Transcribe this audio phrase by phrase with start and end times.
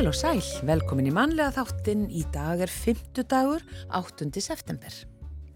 [0.00, 2.06] Heil og sæl, velkomin í mannlega þáttinn.
[2.08, 3.18] Í dag er 5.
[3.28, 3.60] dagur,
[3.92, 4.30] 8.
[4.40, 4.94] september.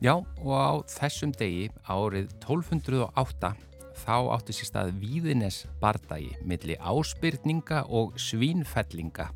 [0.05, 3.55] Já, og á þessum degi, árið 1208,
[4.03, 9.31] þá átti sér stað Víðines bardagi milli áspyrninga og svínfellinga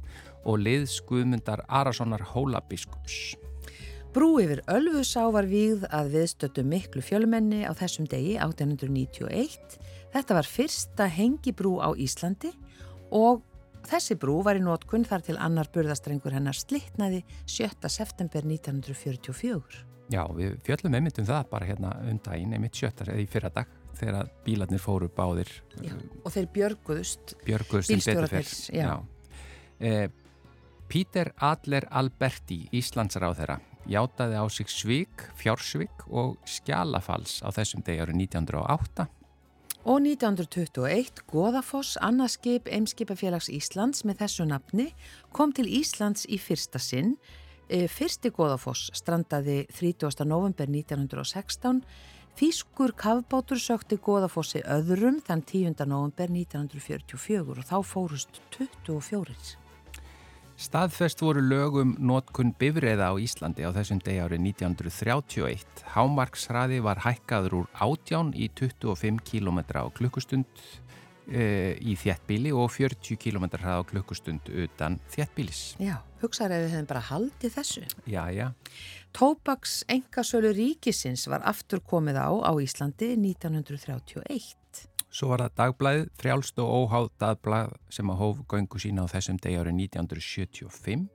[0.45, 3.39] og liðskuðmundar Arasonar Hólabiskups.
[4.13, 9.81] Brú yfir Ölfusá var víð að viðstötu miklu fjölmenni á þessum degi 1891.
[10.13, 12.53] Þetta var fyrsta hengibrú á Íslandi
[13.09, 13.48] og
[13.89, 17.89] Þessi brú var í nótkunn þar til annar burðastrengur hennar slittnaði 7.
[17.89, 19.85] september 1944.
[20.13, 23.51] Já, við fjöllum einmitt um það bara hérna um daginn, einmitt sjöttar eða í fyrra
[23.53, 25.51] dag þegar bílarnir fóru báðir.
[25.81, 27.35] Já, og þeir björguðust.
[27.47, 28.55] Björguðust en betur fyrr.
[28.77, 28.85] Já.
[28.85, 28.95] já.
[29.81, 30.07] Eh,
[30.89, 38.05] Píter Adler Alberti, Íslandsráð þeirra, játaði á sig svik, fjársvik og skjálafals á þessum degi
[38.05, 39.09] árið 1908
[39.89, 44.85] Og 1921 Goðafoss, annarskip Eimskipafélags Íslands með þessu nafni
[45.33, 47.15] kom til Íslands í fyrsta sinn.
[47.73, 50.27] E, fyrsti Goðafoss strandaði 30.
[50.29, 51.81] november 1916.
[52.37, 55.81] Þýskur kavbátur sökti Goðafossi öðrum þann 10.
[55.89, 59.68] november 1944 og þá fórust 24.
[60.59, 65.85] Staðfest voru lögum nótkun bifriða á Íslandi á þessum degi árið 1931.
[65.95, 70.51] Hámarksraði var hækkaður úr átján í 25 km á klukkustund
[71.31, 75.63] e, í þjettbíli og 40 km á klukkustund utan þjettbílis.
[75.79, 77.87] Já, hugsaður ef við hefum bara haldið þessu.
[78.11, 78.49] Já, já.
[79.15, 84.58] Tópaks engasölu ríkisins var aftur komið á á Íslandi 1931.
[85.09, 89.39] Svo var það dagblæð, frjálst og óháð dagblæð sem að hóf göngu sína á þessum
[89.41, 91.07] degi árið 1975.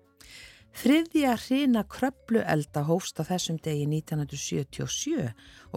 [0.74, 5.28] Þriðja hrina kröplu elda hófst á þessum degi 1977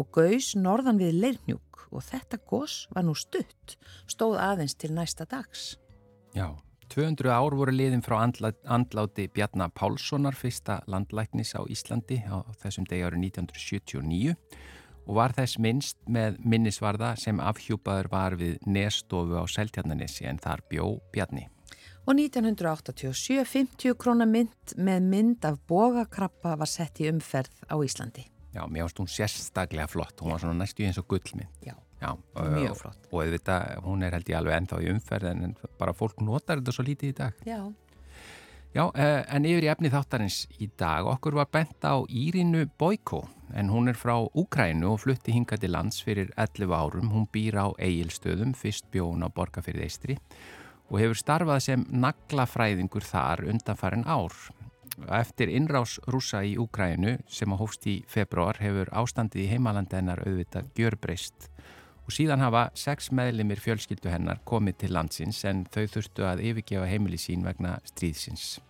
[0.01, 3.77] og gaus norðan við Leirnjúk og þetta gos var nú stutt,
[4.09, 5.75] stóð aðeins til næsta dags.
[6.33, 6.57] Já,
[6.89, 13.05] 200 ár voru liðin frá andláti Bjarnar Pálssonar, fyrsta landlæknis á Íslandi á þessum degi
[13.05, 14.37] árið 1979
[15.07, 20.65] og var þess minnst með minnisvarða sem afhjúpaður var við nestofu á Seltjarnanissi en þar
[20.71, 21.47] bjó Bjarni.
[22.07, 28.27] Og 1987 50 krónar mynd með mynd af bogakrappa var sett í umferð á Íslandi.
[28.55, 31.51] Já, mér ást hún sérstaklega flott, hún var svona næstu eins og gullmynd.
[31.67, 33.09] Já, Já mjög flott.
[33.11, 36.61] Og, og þetta, hún er held ég alveg ennþá í umferð en bara fólk notar
[36.61, 37.43] þetta svo lítið í dag.
[37.49, 37.61] Já.
[38.77, 43.23] Já, eh, en yfir í efni þáttarins í dag, okkur var bent á Írinu Boiko
[43.57, 47.09] en hún er frá Úkrænu og flutti hinga til lands fyrir 11 árum.
[47.09, 50.19] Hún býr á eigilstöðum, fyrst bjón á Borgafyrði Eistri
[50.91, 54.37] og hefur starfað sem naglafræðingur þar undanfærin ár.
[55.09, 60.21] Eftir innrás rúsa í Úkrænu sem á hófst í februar hefur ástandið í heimalandi hennar
[60.21, 61.49] auðvitað gjörbreyst
[62.07, 66.87] og síðan hafa sex meðlimir fjölskyldu hennar komið til landsins en þau þurftu að yfirgefa
[66.87, 68.61] heimili sín vegna stríðsins.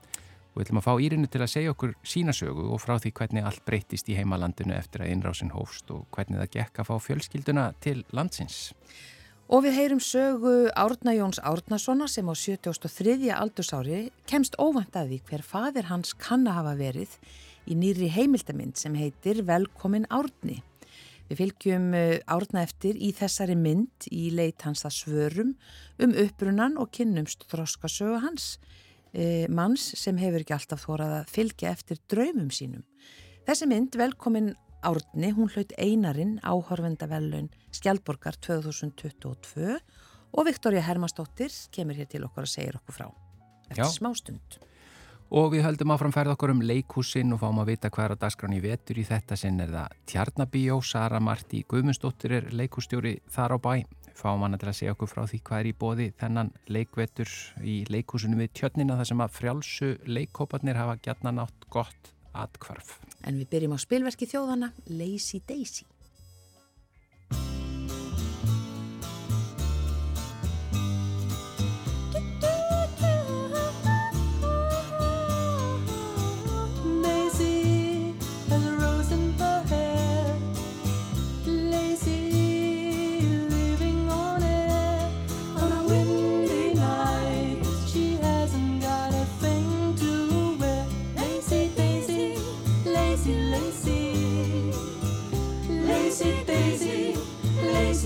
[0.57, 3.45] Og við ætlum að fá Írinu til að segja okkur sínasögu og frá því hvernig
[3.45, 7.65] allt breytist í heimalandinu eftir að innrásin hófst og hvernig það gekk að fá fjölskylduna
[7.85, 8.71] til landsins.
[9.53, 13.29] Og við heyrum sögu Árna Jóns Árnasona sem á 73.
[13.37, 17.19] aldursári kemst óvænt að því hver fadir hans kann að hafa verið
[17.69, 20.63] í nýri heimildamind sem heitir Velkomin Árni.
[21.29, 25.53] Við fylgjum eh, Árna eftir í þessari mynd í leit hans að svörum
[26.01, 28.55] um upprunan og kynnumst þroskasögu hans
[29.17, 32.85] e, manns sem hefur ekki alltaf þórað að fylgja eftir draumum sínum.
[33.49, 34.55] Þessi mynd, velkomin
[34.87, 39.79] Árni, hún hlaut einarin áhörvendavelun Skjaldborgar 2022
[40.37, 43.09] og Viktoria Hermastóttir kemur hér til okkur að segja okkur frá
[43.71, 43.91] eftir Já.
[43.91, 44.59] smá stund.
[45.35, 48.21] Og við höldum áfram ferð okkur um leikúsin og fáum að vita hvað er að
[48.23, 53.59] dagskráni vetur í þetta sinn er það Tjarnabíó, Sara Marti Guðmundsdóttir er leikústjóri þar á
[53.59, 53.75] bæ
[54.17, 57.33] fáum hana til að segja okkur frá því hvað er í bóði þennan leikvetur
[57.63, 62.99] í leikúsinu við tjötnina þar sem að frjálsu leikkóparnir hafa gætna nátt gott atkvarf.
[63.25, 65.87] En við byrjum á spilverki þjóðana Lazy Daisy.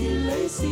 [0.03, 0.65] 原来是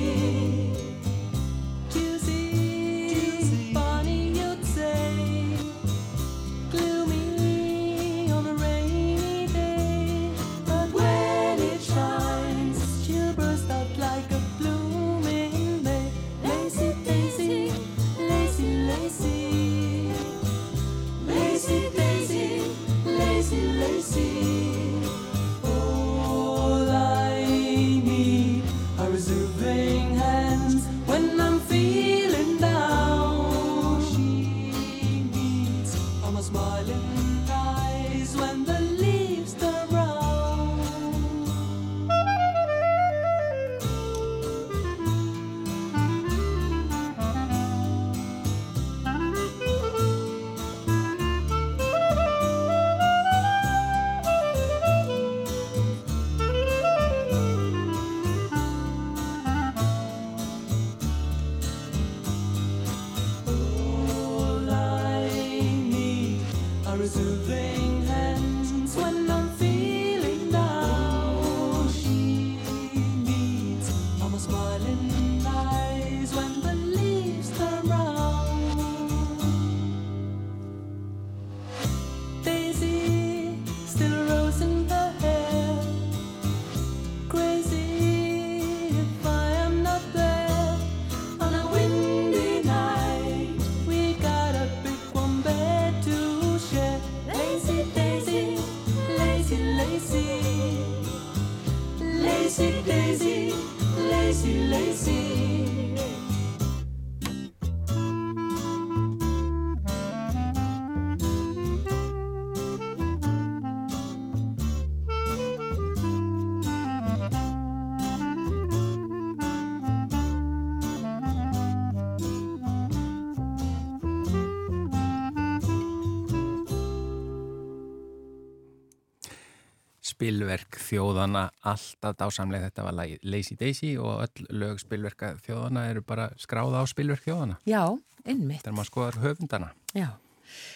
[130.20, 136.02] spilverk þjóðana alltaf dásamlega þetta var lagið Lazy Daisy og öll lög spilverka þjóðana eru
[136.04, 137.56] bara skráða á spilverk þjóðana.
[137.64, 137.96] Já,
[138.26, 138.66] innmitt.
[138.66, 139.70] Þegar maður skoðar höfundana.
[139.96, 140.10] Já.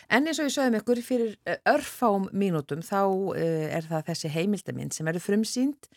[0.07, 3.35] En eins og ég sögum ykkur fyrir eh, örfám mínútum þá uh,
[3.73, 5.89] er það þessi heimildamind sem eru frumsýnd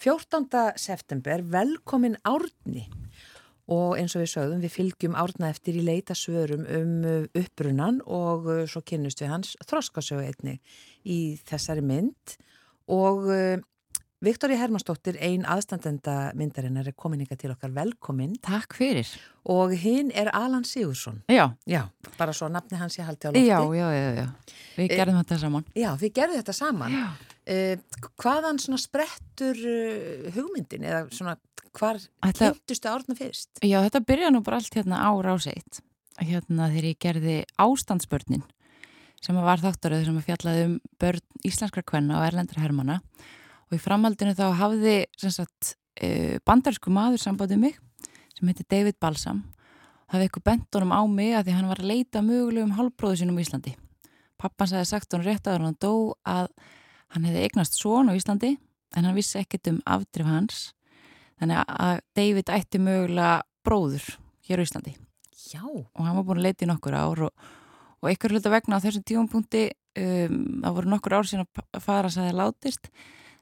[0.00, 0.48] 14.
[0.80, 2.86] september velkomin árni
[3.68, 8.00] og eins og við sögum við fylgjum árna eftir í leita svörum um eh, uppbrunnan
[8.06, 10.56] og svo kynnust við hans þroskasögu einni
[11.04, 12.38] í þessari mynd
[12.90, 13.62] og uh,
[14.24, 18.32] Viktoria Hermansdóttir, ein aðstandenda myndarinnar er komin ykkar til okkar velkomin.
[18.44, 19.10] Takk fyrir.
[19.52, 21.18] Og hinn er Alan Sigursson.
[21.28, 21.50] Já.
[21.68, 21.82] Já,
[22.16, 23.44] bara svo nafni hans ég haldi á lofti.
[23.44, 24.54] Já, já, já, já.
[24.78, 25.66] Við eh, gerðum þetta saman.
[25.76, 26.96] Já, við gerðum þetta saman.
[27.44, 29.60] Uh, hvaðan svona sprettur
[30.32, 31.36] hugmyndin eða svona
[31.74, 33.50] hvar heftustu árna fyrst?
[33.60, 35.82] Já, þetta byrja nú bara allt hérna á seitt.
[36.22, 38.44] Hérna þegar ég gerði ástandsbörnin
[39.24, 43.00] sem var þáttaröð sem að fjallaði um börn íslenskra kvenna og erlendra hermana
[43.70, 47.78] og í framhaldinu þá hafði sagt, e, bandarsku maður sambandið mig
[48.34, 49.42] sem heiti David Balsam
[50.04, 53.20] það hefði eitthvað bent honum á mig að því hann var að leita mögulegum hálfbróðu
[53.20, 53.74] sínum í Íslandi.
[54.40, 55.94] Pappans hefði sagt honum rétt að hann dó
[56.28, 56.50] að
[57.14, 58.52] hann hefði eignast són á Íslandi
[58.94, 60.60] en hann vissi ekkert um afdrif hans.
[61.40, 64.06] Þannig að David ætti mögulega bróður
[64.46, 64.94] hér á Íslandi.
[65.54, 65.62] Já.
[65.64, 67.50] og hann var búin að leita í nokkur ár og
[68.04, 72.10] og ykkur hluta vegna á þessum tífumpunkti um, það voru nokkur ár síðan að fara
[72.10, 72.88] að það látist.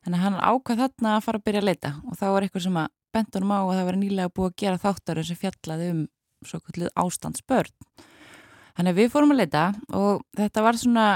[0.02, 1.92] Þannig að hann ákvað þarna að fara að byrja að leita.
[2.08, 4.82] Og þá var ykkur sem að bentunum á að það var nýlega búið að gera
[4.82, 6.00] þáttarinn sem fjallaði um
[6.46, 7.76] svo kvöldið ástandsbörn.
[8.72, 9.66] Þannig að við fórum að leita
[9.98, 11.06] og þetta var svona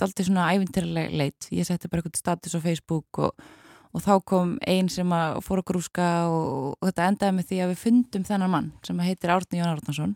[0.00, 1.48] aldrei svona ævintirlega leit.
[1.52, 3.44] Ég setti bara eitthvað status á Facebook og,
[3.92, 7.60] og þá kom einn sem að fór að grúska og, og þetta endaði með því
[7.60, 10.14] að við fundum þennan mann sem heitir Árni Jón Árnarsson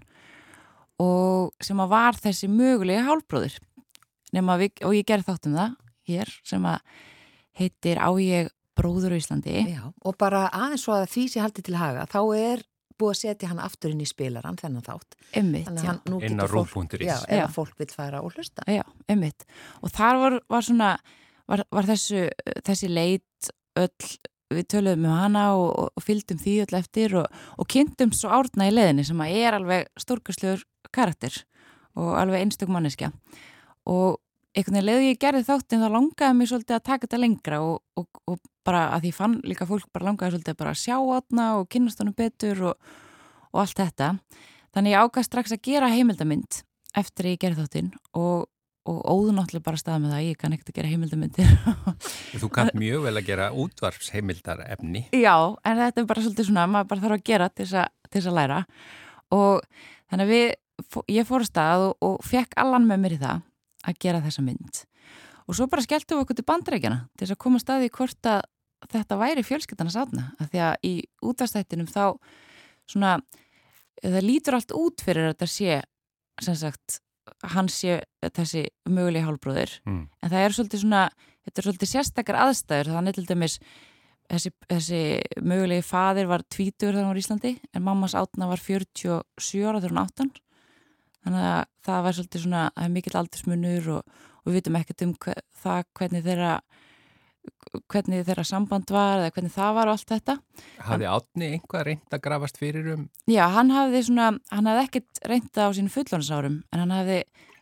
[1.02, 3.56] og sem að var þessi mögulega hálfbróður
[4.34, 5.74] við, og ég gerði þátt um það
[6.10, 7.00] hér sem að
[7.58, 9.56] heitir Á ég bróður á Íslandi.
[9.70, 12.64] Já, og bara aðeins svo að því sem haldi til haga þá er
[12.98, 15.16] búið að setja hann aftur inn í spilaran þennan þátt.
[15.34, 18.66] Einmitt, inn á rúfúnduris Já, ef fólk vil fara og hlusta.
[18.70, 19.46] Já, einmitt,
[19.82, 20.90] og þar var, var svona
[21.50, 22.28] var, var þessu,
[22.66, 24.12] þessi leit öll
[24.54, 28.68] við töluðum um hana og, og fylgdum því öll eftir og, og kynntum svo árna
[28.70, 30.62] í leðinni sem að er alveg stórkastlegur
[30.94, 31.40] karakter
[31.98, 33.10] og alveg einstök manneskja.
[33.90, 34.20] Og
[34.54, 37.76] einhvern veginn leðu ég gerði þáttinn þá langaði mér svolítið að taka þetta lengra og,
[37.98, 41.48] og, og bara að ég fann líka fólk bara langaði svolítið bara að sjá átna
[41.58, 42.96] og kynast honum betur og,
[43.52, 44.14] og allt þetta.
[44.74, 46.62] Þannig ég ákast strax að gera heimildamind
[46.94, 48.48] eftir ég gerði þáttinn og
[48.84, 51.52] og óðunáttlega bara stað með það, ég kann ekkert að gera heimildamindir
[52.42, 55.06] Þú kann mjög vel að gera útvarpsheimildarefni.
[55.16, 58.36] Já, en þetta er bara svolítið svona maður bara þarf að gera til þess að
[58.36, 58.58] læra.
[59.32, 59.64] Og
[60.12, 60.46] þannig að við
[61.10, 63.44] ég fór að stað og, og fekk allan með mér í það
[63.84, 64.82] að gera þessa mynd.
[65.44, 68.42] Og svo bara skelltum við okkur til bandreikjana til þess að koma staði hvort að
[68.92, 72.04] þetta væri fjölskyttarnas átna að því að í útastættinum þá
[72.90, 73.14] svona
[74.02, 75.80] það lítur allt út fyrir að þetta sé
[76.44, 77.00] sem sagt
[77.54, 78.00] hans sé
[78.34, 79.78] þessi möguleg hálfbróðir.
[79.88, 80.04] Mm.
[80.20, 81.02] en það er svolítið svona
[81.44, 82.92] þetta er svolítið sérstakar aðstæður.
[82.96, 83.58] Þannig til dæmis
[84.30, 85.02] þessi, þessi
[85.44, 89.80] mögulegi fadir var tvítur þegar hann var í Íslandi en mammas átna var 47 ára
[89.80, 90.32] þegar hann áttan
[91.24, 95.14] þannig að það var svolítið svona að mikill aldursmunur og, og við vitum ekkert um
[95.24, 96.56] hver, það hvernig þeirra
[97.90, 100.36] hvernig þeirra samband var eða hvernig það var og allt þetta.
[100.86, 103.08] Hafði átni einhvað reynd að grafast fyrir um?
[103.30, 107.18] Já, hann hafði svona hann hafði ekkert reynda á sínu fullónsárum en hann hafði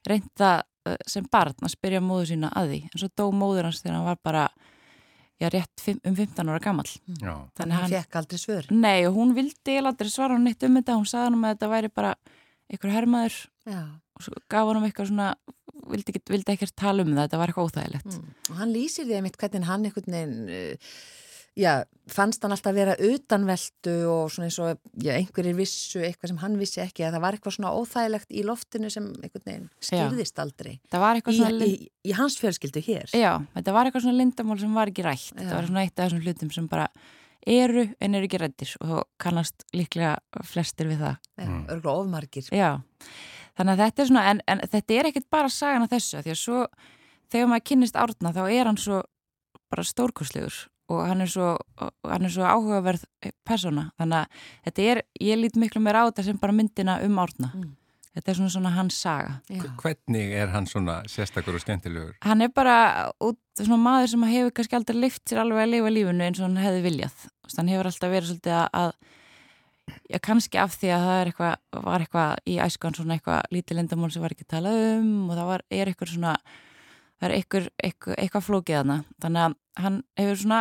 [0.09, 0.53] reynda
[0.87, 2.81] eh, sem barn að spyrja móðu sína að því.
[2.91, 4.45] En svo dó móður hans þegar hann var bara
[5.43, 8.71] já, rétt um 15 ára gammal Já, þannig hann, hann fekk aldrei svör.
[8.71, 10.99] Nei, og hún vildi aldrei svara hann eitt um þetta.
[11.01, 12.15] Hún sagði hann að þetta væri bara
[12.73, 13.39] einhver hermaður
[13.69, 13.81] Já.
[14.17, 15.33] og svo gaf hann um eitthvað svona
[15.93, 18.31] vildi, vildi ekkert tala um það, þetta var eitthvað óþægilegt mm.
[18.51, 20.95] og hann lýsir því að mitt hvernig hann einhvern veginn uh,
[21.59, 21.73] já,
[22.09, 26.59] fannst hann alltaf vera utanveldu og svona eins og já, einhverjir vissu eitthvað sem hann
[26.61, 30.75] vissi ekki að það var eitthvað svona óþægilegt í loftinu sem einhvern veginn skýrðist aldrei
[30.93, 31.69] Það var eitthvað í, svona...
[31.69, 35.33] í, í hans fjölskyldu hér Já, þetta var eitthvað svona lindamál sem var ekki rætt.
[35.35, 35.57] Þetta Já.
[35.59, 36.89] var svona eitt af þessum hlutum sem bara
[37.47, 41.31] eru en eru ekki rættir og þá kannast líklega flestir við það.
[41.41, 41.63] Mm.
[41.75, 42.71] örgulega ofmargir Já,
[43.59, 46.27] þannig að þetta er svona, en, en þetta er ekkit bara sagan af þessu, af
[46.27, 46.61] því að svo
[47.33, 49.03] þegar maður kynnist árna þá er hann svo
[49.73, 51.55] bara stórkostlegur og hann er svo,
[52.05, 53.07] hann er svo áhugaverð
[53.49, 57.21] persóna, þannig að þetta er, ég lít miklu meira á þetta sem bara myndina um
[57.23, 57.53] árna.
[57.55, 57.71] Mm.
[58.13, 59.39] Þetta er svona svona hans saga.
[59.49, 59.63] Já.
[59.81, 62.13] Hvernig er hann svona sérstakur og skemmtilegur?
[62.27, 62.75] Hann er bara
[63.25, 66.51] út, svona maður sem hefur kannski aldrei lift sér alveg að lifa lífinu eins og
[66.51, 67.15] hann hefði viljað.
[67.47, 71.31] Veist, Hann hefur alltaf verið svolítið að, að já, kannski af því að það er
[71.31, 71.55] eitthvað,
[71.87, 75.49] var eitthvað í æskan svona eitthvað lítið lindamál sem var ekki talað um og það
[75.53, 76.35] var, er eitthvað svona,
[77.17, 78.99] það er eitthvað, eitthvað, eitthvað flókið hana.
[79.25, 80.61] Þannig að hann hefur svona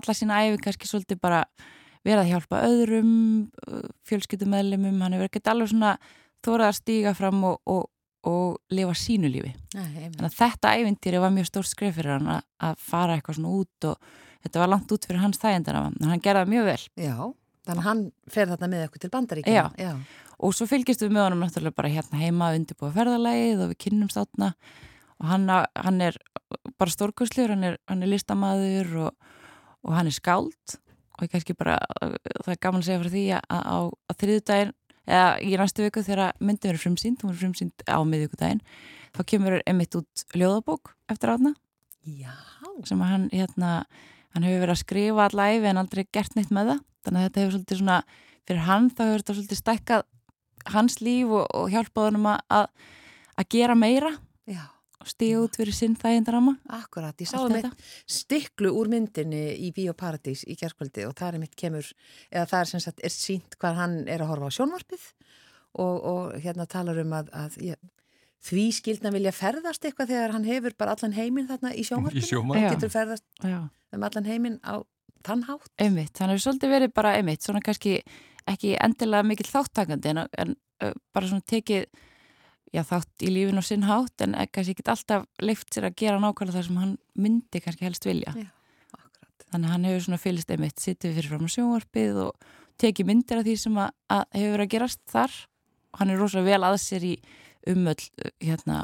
[0.00, 1.42] alla sína æfi kannski svolítið bara
[2.06, 3.12] verið að hjálpa öðrum,
[4.08, 5.92] fjölskyldumæðlimum, hann hefur ekkert alveg svona
[6.46, 7.88] þórað að stíga fram og, og,
[8.28, 9.52] og lifa sínu lífi.
[9.74, 9.88] Nei.
[10.06, 13.54] Þannig að þetta ævintýri var mjög stórt skref fyrir hann að, að fara eitthvað svona
[13.58, 14.10] út og
[14.44, 17.14] þetta var langt út fyrir hans þægindana en hann gerði það mjög vel Já,
[17.68, 18.02] þannig að hann
[18.34, 19.88] fer þarna með eitthvað til bandaríkina Já.
[19.88, 19.92] Já.
[20.38, 24.12] og svo fylgist við með honum náttúrulega bara hérna heima undirbúa ferðalægið og við kynnum
[24.12, 24.52] státna
[25.18, 26.18] og hann, hann er
[26.78, 29.32] bara stórkustljur, hann er, hann er listamaður og,
[29.82, 30.78] og hann er skáld
[31.18, 34.76] og ég kannski bara, það er gaman að segja frá því að á, á þriðudaginn
[35.08, 38.60] eða í næstu viku þegar myndin verið frumsýnd hún verið frumsýnd á miðvíkudaginn
[39.16, 41.54] þá kemur einmitt út ljóðabók eftir átna
[42.16, 42.32] Já,
[42.88, 43.82] sem hann hérna,
[44.32, 46.80] hann hefur verið að skrifa allæfi en aldrei gert neitt með það.
[47.04, 47.98] Þannig að þetta hefur svolítið svona,
[48.48, 50.06] fyrir hann þá hefur þetta svolítið stækkað
[50.72, 52.64] hans líf og, og hjálpað honum að
[53.38, 54.14] að gera meira.
[54.48, 54.64] Já,
[54.98, 59.70] og stíga út fyrir sinn þægindarama akkurat Ég Allt sáðu mitt stiklu úr myndinni í
[59.76, 61.86] Bíóparadís í gerðskvöldi og það er mitt kemur
[62.32, 65.06] eða það er sem sagt er sínt hvað hann er að horfa á sjónvarpið
[65.78, 67.80] og, og hérna talar um að, að ég,
[68.48, 72.24] því skildna vilja ferðast eitthvað þegar hann hefur bara allan heiminn þarna í sjónvarpinu.
[72.24, 72.74] Í sjónvarpinu?
[72.74, 73.60] Getur ferðast Já,
[73.94, 74.82] um allan heiminn á
[75.26, 78.00] tannhátt einmitt, hann hefur svolítið verið bara einmitt, svona kannski
[78.48, 80.54] ekki endilega mikill þáttakandi en, en
[81.14, 81.86] bara svona tekið
[82.74, 85.98] já, þátt í lífin og sinn hátt en eh, kannski ekki alltaf leift sér að
[86.02, 88.34] gera nákvæmlega það sem hann myndi kannski helst vilja.
[88.34, 89.46] Akkurat.
[89.48, 92.48] Þannig að hann hefur svona fylgst einmitt sittið fyrir fram á sjónvarpið og
[92.78, 95.38] tekið myndir af því sem að, að hefur verið að gerast þar.
[95.88, 97.14] Og hann er rosalega vel að sér í
[97.68, 98.04] um öll
[98.44, 98.82] hérna,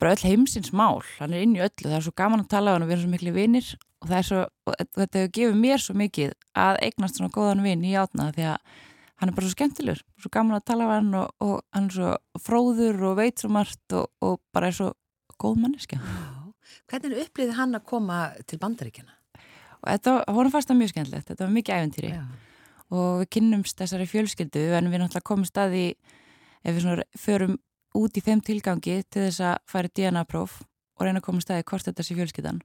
[0.00, 1.02] bara öll heimsins mál.
[1.20, 2.96] Hann er inn í öllu, það er svo gaman að tala um hann og við
[2.96, 3.70] erum svo miklu vinir.
[4.04, 8.28] Og og þetta hefur gefið mér svo mikið að eignast svona góðan vin í átna
[8.36, 8.74] því að
[9.16, 11.96] hann er bara svo skemmtilegur, svo gaman að tala um hann og, og hann er
[11.96, 14.92] svo fróður og veit svo margt og, og bara er svo
[15.40, 16.00] góð manneskja.
[16.90, 19.16] Hvernig upplýði hann að koma til bandaríkjana?
[19.86, 22.22] og þetta vorum fast að mjög skemmtilegt, þetta var mikið æventýri Já.
[22.90, 25.86] og við kynnumst þessari fjölskyldu en við náttúrulega komum staði
[26.66, 27.58] ef við svona förum
[27.96, 30.60] út í þeim tilgangi til þess að fara DNA-próf
[30.96, 32.62] og reyna að koma staði hvort þetta sé fjölskyldan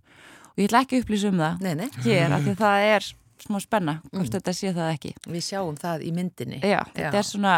[0.51, 2.87] og ég ætla ekki að upplýsa um það Nei, nei, hér af því að það
[2.95, 3.09] er
[3.47, 4.33] smá spenna hvort Mm.
[4.37, 6.59] þetta sé það ekki við sjáum það í myndinni.
[6.61, 7.19] Já, þetta Já.
[7.19, 7.55] er svona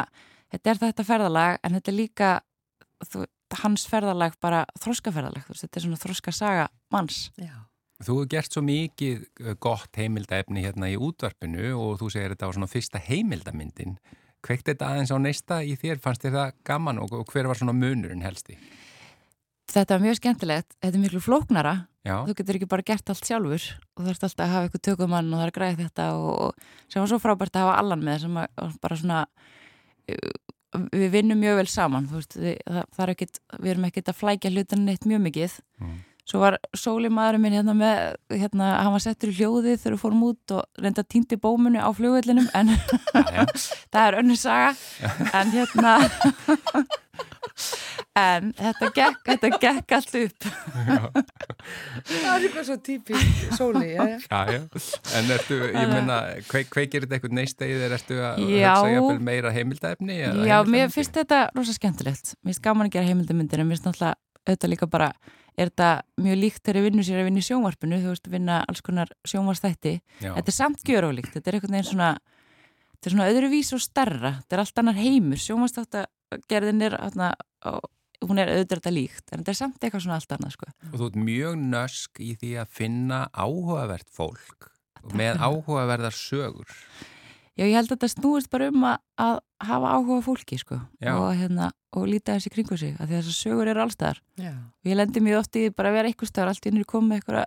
[0.53, 2.31] þetta er þetta ferðalag en þetta er líka
[3.05, 3.25] þú,
[3.63, 7.53] hans ferðalag bara þroskaferðalag, þú veist, þetta er svona þroskasaga manns Já.
[8.03, 12.49] Þú hefur gert svo mikið uh, gott heimildaefni hérna í útvarpinu og þú segir þetta
[12.49, 13.97] var svona fyrsta heimildamyndin.
[14.43, 16.01] Kveikt þetta aðeins á neista í þér?
[16.03, 18.57] Fannst þér það gaman og hver var svona munurinn helsti?
[19.71, 21.73] Þetta er mjög skemmtilegt, þetta er miklu flóknara
[22.03, 24.85] Já, þú getur ekki bara gert allt sjálfur og þú ert alltaf að hafa eitthvað
[24.89, 28.03] tökumann og það er græða þetta og, og sem var svo frábært að hafa allan
[28.03, 29.19] með sem að, bara svona
[30.11, 30.33] uh,
[30.91, 34.17] við vinnum mjög vel saman veist, við, það, það er ekkit, við erum ekkit að
[34.19, 35.55] flækja hlutan neitt mjög mikið.
[35.83, 36.01] Mm.
[36.27, 40.03] svo var Sóli maðurinn minn hérna með hérna, hann var settur í hljóðið þegar við
[40.03, 42.73] fórum út og reynda týndi bómunu á flugvellinum en
[43.93, 44.75] það er önnur saga.
[45.31, 45.95] En hérna
[48.19, 50.47] en þetta gekk, þetta gekk allt upp
[52.03, 54.17] Það er eitthvað svo típist sóli, já, já.
[54.21, 54.59] já, já.
[55.17, 56.17] En ertu, ég menna,
[56.49, 57.95] kveik, kveikir þetta eitthvað neista í þér?
[57.97, 60.17] Ertu að hugsa jafnvel meira heimildaefni?
[60.27, 62.35] eða Já, mér finnst þetta rosa skemmtilegt.
[62.41, 65.09] Mér finnst gaman að gera heimildamindir en mér finnst náttúrulega auðvitað líka bara,
[65.55, 65.89] er þetta
[66.25, 69.11] mjög líkt þegar ég vinnu sér að vinna í sjónvarpinu, þú veist, vinna alls konar
[69.29, 69.93] sjónvarstætti.
[70.19, 72.09] Þetta er samt gjörólíkt, þetta er einhvern veginn svona,
[72.97, 76.97] þetta er svona öðruvís og starra, þetta er allt annar heimur, sjónvarstættagerðin er,
[78.29, 80.69] hún er auðvitað þetta líkt, en þetta er samt eitthvað svona allt annað, sko.
[80.91, 84.69] Og þú ert mjög nösk í því að finna áhugavert fólk
[85.13, 86.77] með áhugaverðar sögur.
[87.53, 89.33] Já, ég held að þetta snúist bara um að, að
[89.67, 91.11] hafa áhuga fólki, sko, Já.
[91.13, 94.21] og, hérna, og líta þessi kringu sig, af því að þessar sögur eru allstaðar.
[94.41, 94.53] já.
[94.57, 96.87] og ég lendi mjög oft í því bara að vera eitthvað stöðar allt í nýri
[96.89, 97.45] komið eitthvað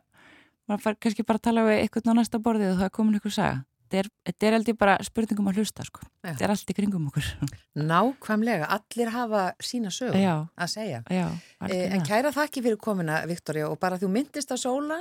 [0.67, 3.19] maður fær kannski bara að tala við eitthvað á næsta borðið og það er komin
[3.19, 6.05] eitthvað saga þetta er, ég bara spurningum að hlusta sko.
[6.27, 7.31] Þetta er allt í kringum okkur
[7.93, 10.35] Nákvæmlega, allir hafa sína sög Já.
[10.57, 11.03] að segja.
[11.09, 11.27] Já,
[11.61, 11.95] algjörlega.
[11.95, 15.01] en kæra þakki fyrir komina, Viktoria, og bara þú myndist að sóla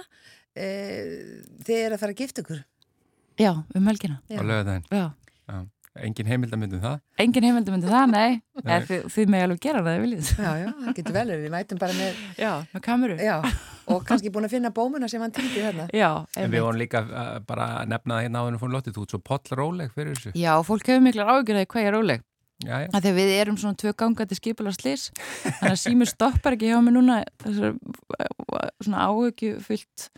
[0.56, 2.66] eh, þið er að fara að gifta ykkur.
[3.42, 4.40] Já, um helgina Já.
[4.40, 5.72] á lögadaginn.
[5.96, 6.98] Engin heimildamöndum það.
[7.24, 8.34] Engin heimildi myndi það, nei,
[8.66, 8.82] Nei.
[8.84, 11.80] Þið, þið með alveg gera það, ef viljið Já, já, það getur vel, við mætum
[11.80, 13.36] bara með, Já, með kameru já,
[13.96, 15.86] og kannski búin að finna bómuna sem hann týndi þarna.
[15.96, 16.54] Já, En einmitt.
[16.58, 18.96] við vorum líka uh, bara að nefna það hérna áður en fórum lotið.
[18.98, 20.34] Þú ert svo pollróleg fyrir þessu.
[20.42, 22.26] Já, fólk hefur miklar ágjörði hvað ég er róleg
[22.66, 22.88] Já, já.
[22.96, 26.96] að Þegar við erum svona tvö gangandi skipularslis þannig að símur stoppar ekki hjá mig
[26.96, 27.76] núna þessar
[29.66, 30.10] fyllt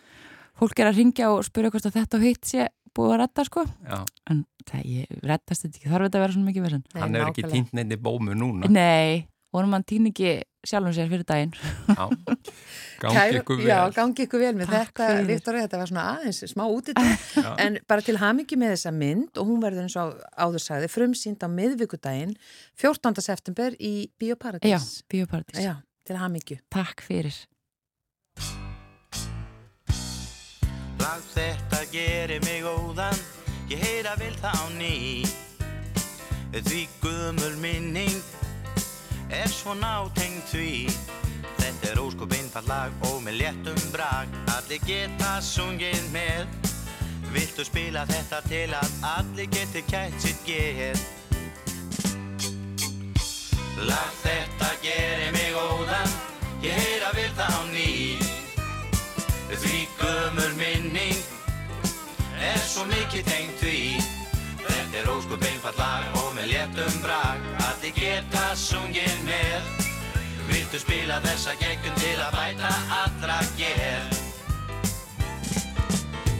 [0.57, 3.47] fólk er að ringja og spyrja hvort að þetta og hitt sé búið að redda
[3.47, 3.97] sko já.
[4.33, 7.31] en það ég reddast þetta ekki, þarf þetta að vera svona mikið verðan Hann hefur
[7.33, 8.69] ekki týnt neinni bómu núna.
[8.73, 10.31] Nei, vonum hann týn ekki
[10.67, 11.53] sjálfum sér fyrir daginn
[11.87, 12.07] Já.
[12.99, 13.93] Gangi ykkur Já, vel.
[13.95, 15.25] gangi ykkur vel með Takk þetta.
[15.29, 16.97] Viktoria, þetta var svona aðeins smá útið
[17.37, 17.51] Já.
[17.63, 21.45] en bara til hamingi með þessa mynd og hún verður eins og áður sagði frumsýnd
[21.45, 22.33] á miðvikudaginn
[22.81, 23.21] 14.
[23.23, 24.89] september í Já, Bíóparadís.
[25.13, 25.75] bíóparadís Já,
[26.09, 26.57] til hamingju.
[26.73, 27.37] Takk fyrir
[31.07, 33.19] Lag þetta gerir mig óðan.
[33.71, 35.23] Ég heyra vel þá ný.
[36.51, 38.17] Því guðmul minning
[39.31, 40.89] Er svo nátengd því.
[41.61, 44.35] Þetta er óskup einfall lag Og með léttum brag.
[44.57, 46.43] Allir geta sungið með.
[47.31, 51.05] Viltu spila þetta til að Allir geti kætt sitt geð?
[53.87, 56.19] Lag þetta gerir mig óðan.
[56.67, 57.96] Ég heyra vel þá ný
[62.77, 63.77] svo mikið tengt því.
[64.61, 67.45] Þetta er óskup einfall lag og með léttum brag.
[67.65, 69.71] Allir geta sungið með.
[70.51, 72.69] Viltu spila þessa geggjum til að bæta
[73.01, 74.13] allra gerð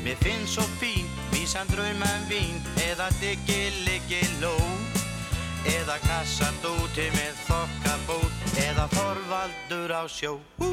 [0.06, 2.62] Mér finnst svo fín, vísan drauma um vín.
[2.86, 4.54] Eða diggi liggi ló
[5.68, 8.46] Eða kassat úti með þokkabót.
[8.70, 10.38] Eða forvaldur á sjó.
[10.62, 10.72] Hú!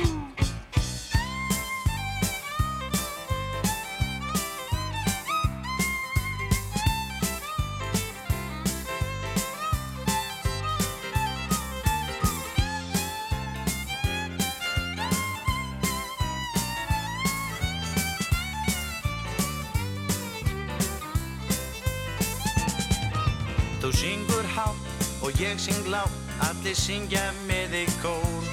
[24.04, 24.76] Syngur hátt
[25.22, 26.12] og ég syng látt
[26.44, 28.48] Allir syngja með þig kór.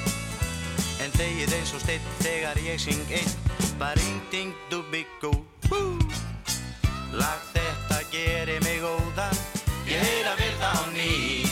[1.04, 3.34] En þegið eins og steitt þegar ég syng einn
[3.82, 5.34] Bara ring ding dubbi gó
[7.12, 9.36] Lag þetta gerir mig óðan
[9.90, 11.44] Ég heyra vel þá ný.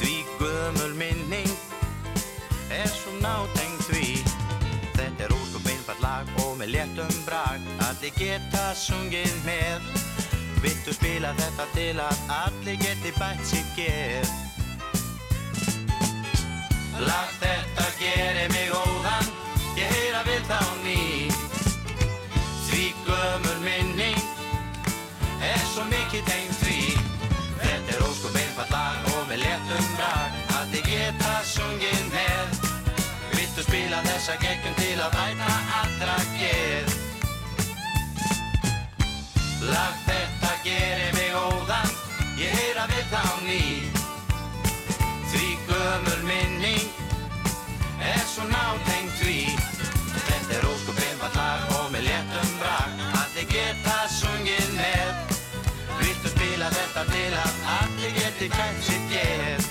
[0.00, 1.54] Því gömul minning
[2.68, 4.18] Er svo nátengd því.
[4.98, 7.64] Þetta er óskum einfall lag og með léttum brag.
[7.86, 10.07] Allir geta sungið með
[10.58, 14.30] Viltu spila þetta til að allir geti bætt sér geð?
[16.98, 19.28] Lag þetta gerir mig óðan
[19.78, 20.96] Ég heyra við þá ný.
[22.66, 24.18] Því gömur minning
[25.46, 26.80] Er svo mikið tengd því.
[27.62, 32.58] Þetta er óskum einfall lag og með léttum brag Allir geta sungið með.
[33.36, 36.98] Viltu spila þessa geggjum til að bæta allra geð?
[39.70, 39.97] Lag
[40.68, 41.96] gerir mig óðan
[42.38, 43.62] Ég heyra við þá ný.
[45.32, 46.86] Því gömur minning
[47.98, 49.40] Er svo nátengd því.
[50.28, 55.36] Þetta er óskup einfall lag og með léttum brag Allir geta sungið með.
[55.98, 59.68] Viltu spila þetta til að allir geti kæmt sitt geð?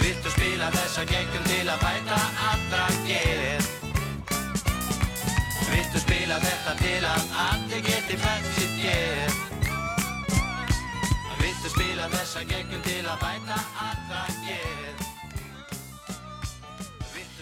[0.00, 2.18] Viltu spila þessa geggjum til að bæta
[2.50, 3.70] allra geð?
[5.70, 9.38] Viltu spila þetta til að allir geti fætt sitt geð
[11.40, 14.24] Viltu spila þessa geggjum til að bæta allra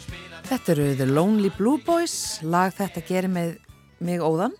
[0.03, 3.57] spila Þetta eru The Lonely Blue Boys, lag þetta gerir með
[4.05, 4.55] mig óðan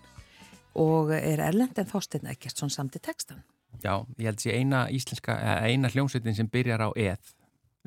[0.79, 3.41] og er Erlend en Þorstein Eggertsson samt í textan.
[3.81, 7.33] Já, ég held sé eina íslenska, eða eina hljómsveitin sem byrjar á eð.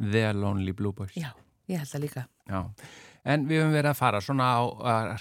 [0.00, 1.14] The Lonely Blue Boys.
[1.14, 1.30] Já,
[1.70, 2.26] ég held það líka.
[2.48, 2.60] Já.
[3.22, 4.62] En við höfum verið að fara svona á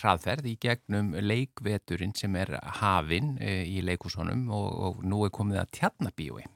[0.01, 5.61] hraðferð í gegnum leikveturinn sem er hafinn uh, í leikúsónum og, og nú er komið
[5.61, 6.47] að tjarnabíói.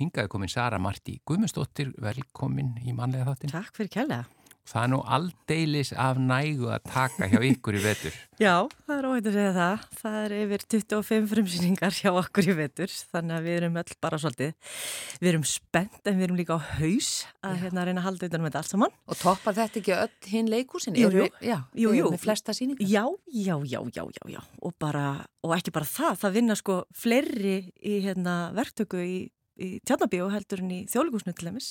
[0.00, 3.52] Hingaði komin Sara Marti Guðmundsdóttir, velkomin í manlega þáttin.
[3.52, 4.39] Takk fyrir kærlega.
[4.68, 8.18] Það er nú aldeilis af nægu að taka hjá ykkur í vetur.
[8.44, 8.54] Já,
[8.86, 9.86] það er óhægt að segja það.
[10.00, 14.20] Það er yfir 25 frumsýningar hjá okkur í vetur, þannig að við erum öll bara
[14.22, 14.76] svolítið,
[15.20, 17.10] við erum spennt en við erum líka á haus
[17.44, 18.94] að hérna reyna að halda utan með um þetta allt saman.
[19.10, 21.00] Og toppar þetta ekki öll hinn leikúsin?
[21.00, 21.26] Jú, jú.
[21.44, 22.12] Já, jú, jú.
[22.14, 22.86] Með flesta síningar?
[22.86, 24.40] Já, já, já, já, já, já.
[24.62, 25.08] Og, bara,
[25.44, 29.14] og ekki bara það, það vinna sko fleiri í hérna, verktöku í
[29.60, 31.68] í tjarnabíu heldur en í þjóðlíkusnu til dæmis.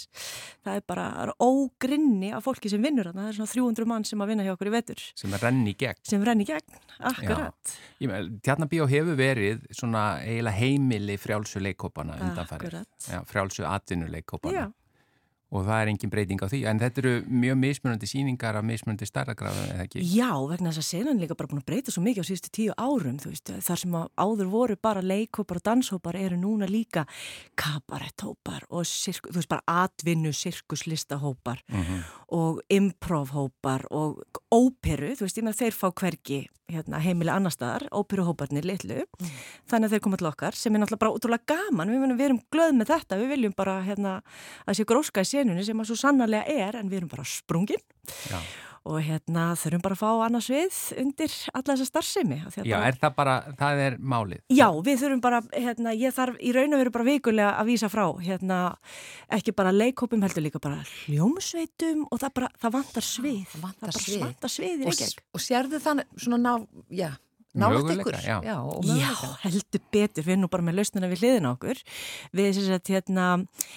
[0.65, 3.25] Það er bara ógrinni af fólki sem vinnur þarna.
[3.25, 5.05] Það er svona 300 mann sem að vinna hjá okkur í vetur.
[5.19, 6.03] Sem renni gegn.
[6.07, 7.77] Sem renni gegn, akkurat.
[7.99, 12.83] Tjarnabíu hefur verið svona eiginlega heimili frjálsu leikópana undanfærið.
[13.29, 14.67] Frjálsu atvinnu leikópana.
[14.67, 14.67] Já
[15.49, 19.07] og það er engin breyting á því, en þetta eru mjög mismunandi síningar af mismunandi
[19.09, 20.03] starragrafu eða ekki?
[20.13, 22.75] Já, vegna þess að senan líka bara búin að breyta svo mikið á síðustu tíu
[22.77, 27.07] árum, þú veist, þar sem áður voru bara leikhópar og danshópar eru núna líka
[27.57, 32.03] kabaretthópar og sirku, þú veist, bara atvinnu sirkuslistahópar mm -hmm.
[32.35, 34.21] Og improvhópar og
[34.53, 36.39] óperu, þú veist, ég með þeir fá hvergi
[36.69, 39.33] hérna, heimilega annar staðar, óperuhóparnir litlu, mm.
[39.71, 42.41] þannig að þeir koma til okkar sem er náttúrulega bara útrúlega gaman, við, við erum
[42.53, 44.15] glöð með þetta, við viljum bara hérna,
[44.65, 47.81] að sé gróska í senunni sem að svo sannarlega er en við erum bara sprungin
[48.29, 48.37] Já.
[48.87, 52.39] Og hérna þurfum bara að fá annars við undir alla þessa starfsemi.
[52.63, 54.43] Já, er það bara, það er málið?
[54.55, 57.91] Já, við þurfum bara, hérna, ég þarf í raun og veru bara vikulega að vísa
[57.91, 58.59] frá, hérna,
[59.39, 63.41] ekki bara leikópum heldur líka bara hljómsveitum og það bara, það vantar svið.
[63.53, 64.21] Það vantar það svið.
[64.27, 65.25] vantar svið í Reykjavík.
[65.25, 66.53] Og, og sérðu þannig svona ná,
[66.93, 67.09] já,
[67.57, 68.17] nátt ykkur.
[68.21, 69.09] Já, já, já
[69.43, 71.81] heldur betur, við erum nú bara með lausnuna við hliðina okkur.
[72.37, 73.25] Við sagt, hérna,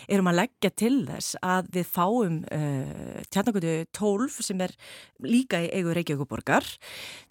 [0.09, 4.77] erum að leggja til þess að við fáum uh, tjarnakötu 12 sem er
[5.25, 6.69] líka í eigu Reykjavíkuborgar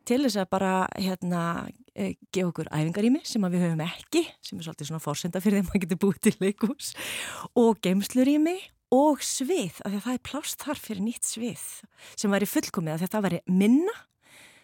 [0.08, 4.68] til þess að bara hérna, uh, gefa okkur æfingarými sem við höfum ekki, sem er
[4.68, 6.94] svolítið svona fórsenda fyrir því að maður getur búið til leikús
[7.60, 8.60] og geimslurými
[8.92, 11.68] og svið, af því að það er plást þar fyrir nýtt svið
[12.20, 13.94] sem væri fullkomið af því að það væri minna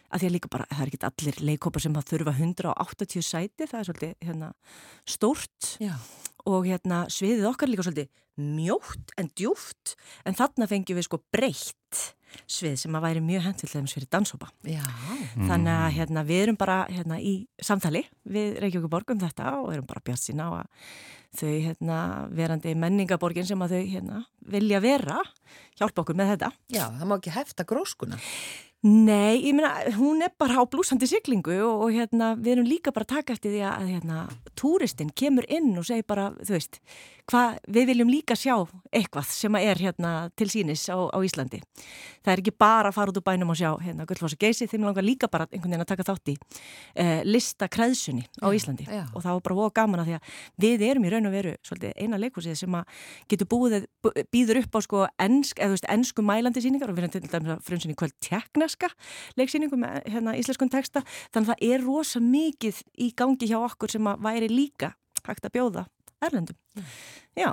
[0.07, 3.67] að því að líka bara, það er ekki allir leikópar sem það þurfa 180 sæti,
[3.67, 4.51] það er svolítið hérna,
[5.07, 5.95] stórt Já.
[6.47, 9.95] og hérna sviðið okkar líka svolítið mjótt en djúft
[10.27, 12.03] en þarna fengjum við sko breytt
[12.51, 14.49] svið sem að væri mjög hendt til þess fyrir danshópa.
[14.67, 14.83] Já.
[15.35, 19.71] Þannig að hérna, við erum bara hérna, í samtali við Reykjavík borg um þetta og
[19.73, 20.67] erum bara bjart sína á að
[21.37, 21.97] þau hérna,
[22.35, 24.21] verandi menningaborgin sem að þau hérna,
[24.53, 25.19] vilja vera
[25.79, 26.51] hjálpa okkur með þetta.
[26.73, 28.19] Já, það má ekki hefta gróskuna.
[28.87, 32.93] Nei, ég meina, hún er bara á blúsandi siglingu og, og hérna, við erum líka
[32.95, 34.19] bara að taka eftir því að hérna,
[34.55, 36.77] túristinn kemur inn og segir bara, þú veist,
[37.27, 38.53] hvað, við viljum líka sjá
[38.95, 41.59] eitthvað sem er hérna til sínis á, á Íslandi.
[42.23, 44.69] Það er ekki bara að fara út úr bænum og sjá hérna Guldfoss og Geysi,
[44.71, 46.37] þeim langar líka bara einhvern veginn að taka þátt í
[46.95, 49.03] eh, lista kreðsunni á Íslandi já.
[49.11, 50.31] og það var bara voða gaman að því að
[50.63, 53.89] við erum í raun og veru svolítið eina leikúsið sem að getur búið,
[54.31, 58.15] býður upp á sko ensku mælandi síningar og við erum til dæmis að frunsinni kvöld
[58.77, 61.03] tekneska leiksýningu með hérna, íslenskun texta.
[61.33, 65.45] Þannig að það er rosa mikið í gangi hjá okkur sem að væri líka hægt
[65.45, 65.85] að bjóða
[66.25, 66.57] erlendum.
[67.37, 67.51] Já,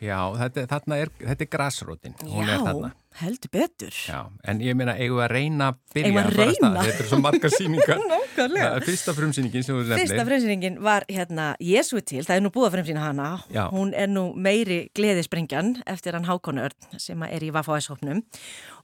[0.00, 2.88] Já þetta, þarna er, þetta er grassrótin, hún Já, er þarna.
[3.20, 3.92] heldur betur.
[4.08, 6.70] Já, en ég meina, eigum við að reyna að byrja Eigum við að reyna?
[6.86, 8.00] Þetta er svo margar síningar.
[8.08, 8.64] Nákvæmlega.
[8.70, 10.24] Það er Fyrsta frumsýningin sem þú Fyrsta nefnir.
[10.30, 13.64] fremsýningin var hérna Jésu til, það er nú búið að fremsýna hana, Já.
[13.76, 18.24] hún er nú meiri gleðisprengjan eftir hann Hákon Örn sem er í Vafáæshopnum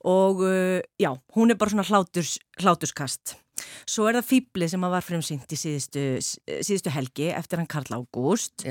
[0.05, 3.39] og uh, já, hún er bara svona hláturs, hláturskast.
[3.89, 8.01] Svo er það Fýbli sem að var fremsýnt í síðustu, síðustu helgi eftir hann Karl
[8.01, 8.67] Ágúst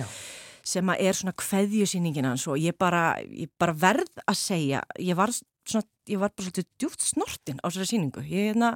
[0.70, 5.18] sem að er svona kveðjusýningin hans og ég bara, ég bara verð að segja, ég
[5.18, 8.26] var svona, ég var bara svolítið djúft snortin á þessari sýningu.
[8.28, 8.74] Ég hérna,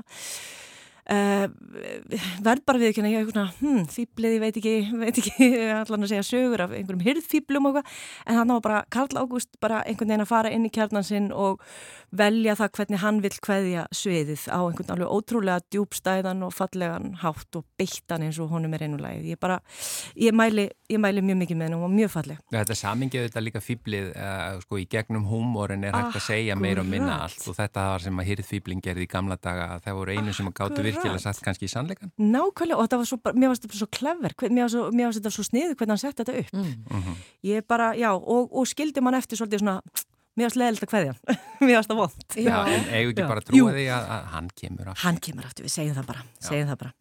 [1.04, 1.50] Uh,
[2.40, 5.48] verð bara við ekki er hm, fýblið, ég veit ekki veit ekki,
[5.82, 10.14] allan að segja sögur af einhverjum hyrðfýblum en hann var bara Karl Ágúst bara einhvern
[10.14, 11.60] veginn að fara inn í kjarnan sinn og
[12.16, 17.60] velja það hvernig hann vil kveðja sviðið á einhvern alveg ótrúlega djúbstæðan og fallegan hátt
[17.60, 19.60] og beittan eins og honum er einulegið ég bara,
[20.16, 22.42] ég mæli, ég mæli mjög mikið með henn og mjög falleg.
[22.54, 26.84] Þetta samingið þetta líka fýblið uh, sko í gegnum húmórin er hægt að segja meira
[26.84, 29.70] og minna allt og þetta var sem að hýrðfýbling gerði í gamla daga.
[29.76, 32.12] Að það voru einu sem að gátu virkilega satt kannski í sannleikan.
[32.20, 34.90] Nákvæmlega og þetta var svo, bara- mér varst þetta svo clever, hver- mér varst svo-
[34.94, 36.54] mér varst þetta svo sniðu hvernig hann setti þetta upp.
[36.54, 37.14] Mm.
[37.44, 39.78] ég bara, já, og, og skildi mann eftir svolítið svona,
[40.38, 41.40] mér varst leðilt að kveðja hann.
[41.68, 43.28] Mér varst það vond Já, en eigum ekki Já.
[43.30, 45.04] bara því að, að hann kemur aftur.
[45.06, 46.94] hann kemur aftur, við segjum það bara segjum það bara.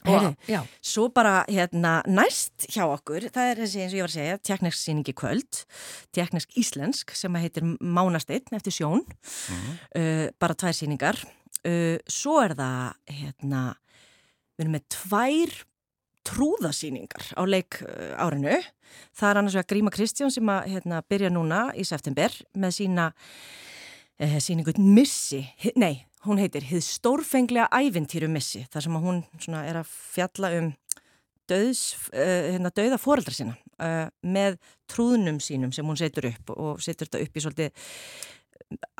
[0.00, 4.04] Og, Heyri, já, Svo bara hérna næst hjá okkur, það er þessi eins og ég
[4.06, 5.58] var að segja, teknisk síningi kvöld,
[6.16, 11.20] teknisk íslensk sem heitir Mánasteinn eftir sjón, uh, bara tvær síningar.
[11.66, 13.64] Uh, svo er það, hérna,
[14.56, 15.56] við erum með tvær
[16.30, 18.58] trúðasíningar á leik uh, árinu.
[19.16, 23.10] Það er annars vegar Gríma Kristján sem að hérna, byrja núna í september með sína
[24.18, 25.44] eh, síningu Missi,
[25.78, 29.22] nei, hún heitir Hið stórfenglega ævintýru Missi, þar sem hún
[29.62, 30.72] er að fjalla um
[31.50, 34.58] döðs, uh, hérna, döða fóreldra sína uh, með
[34.90, 37.88] trúðnum sínum sem hún setur upp og setur þetta upp í svolítið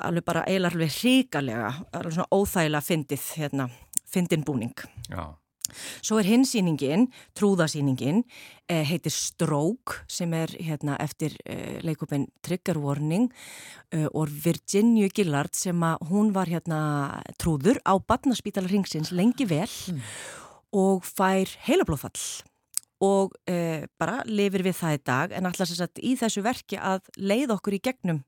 [0.00, 3.68] alveg bara eiginlega alveg hríkalega, alveg svona óþægilega fyndið, hérna,
[4.10, 4.74] fyndin búning.
[5.10, 5.36] Já.
[6.02, 7.04] Svo er hinn síningin,
[7.38, 8.24] trúðasíningin,
[8.66, 13.28] eh, heitir Stroke sem er hérna eftir eh, leikupin Trigger Warning
[13.92, 19.70] eh, og Virginia Gillard sem að hún var hérna trúður á Batnarspítala ringsins lengi vel
[19.70, 20.02] mm
[20.76, 22.44] og fær heilablóðfall
[23.02, 26.78] og e, bara lifir við það í dag en alltaf sér að í þessu verki
[26.78, 28.20] að leið okkur í gegnum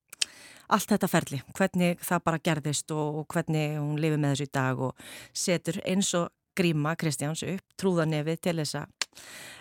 [0.69, 4.81] allt þetta ferli, hvernig það bara gerðist og, hvernig hún lifir með þessu í dag
[4.89, 9.15] og setur eins og gríma Kristjáns upp trúðanefið til þess að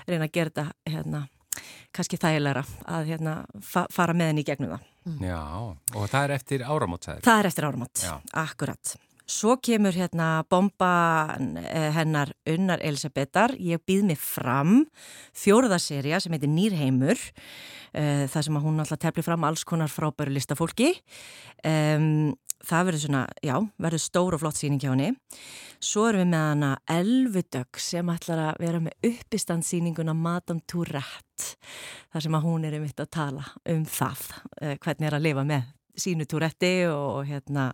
[0.08, 1.22] reyna að gera þetta hérna,
[1.96, 2.64] kannski þægilegra
[2.98, 4.88] að hérna, fa fara með henni í gegnum það.
[5.26, 5.40] Já,
[5.98, 7.24] og það er eftir áramót, sagður?
[7.26, 8.14] Það er eftir áramót, Já.
[8.44, 8.94] akkurat.
[9.32, 14.82] Svo kemur hérna bomba eh, hennar Unnar Elisabetar, ég býð mig fram,
[15.38, 17.16] fjóruðarserja sem heitir Nýrheimur,
[17.96, 20.92] uh, það sem hún alltaf tefli fram alls konar frábæru listafólki.
[22.62, 25.14] Það verður svona, já, verður stór og flott síning hjá henni.
[25.82, 31.56] Svo erum við með hana Elvidögg sem ætlar að vera með uppistandsýninguna Madame Tourette,
[32.12, 34.28] þar sem hún er um mitt að tala um það,
[34.60, 37.72] uh, hvernig er að lifa með sínu túrætti og hérna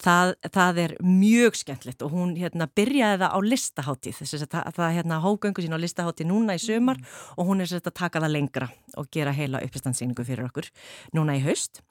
[0.00, 4.72] það, það er mjög skemmtilegt og hún hérna byrjaði það á listaháttíð þess að það,
[4.78, 7.20] það hérna hógöngu sín á listaháttíð núna í sömar mm.
[7.36, 10.70] og hún er sett að taka það lengra og gera heila uppistandsýningu fyrir okkur
[11.16, 11.82] núna í haust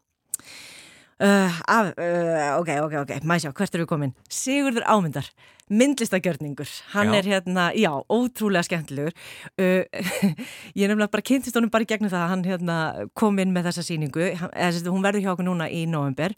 [1.19, 4.12] Uh, af, uh, ok, ok, ok, maður sjá, hvert er við komin?
[4.32, 5.25] Sigurður Ámyndar,
[5.67, 7.17] myndlistagjörningur, hann já.
[7.17, 9.17] er hérna, já, ótrúlega skemmtilegur.
[9.60, 9.84] Uh,
[10.79, 12.77] ég nefnilega bara kynntist honum bara gegnum það að hann hérna,
[13.19, 16.38] kom inn með þessa síningu, hann, hún verður hjá okkur núna í november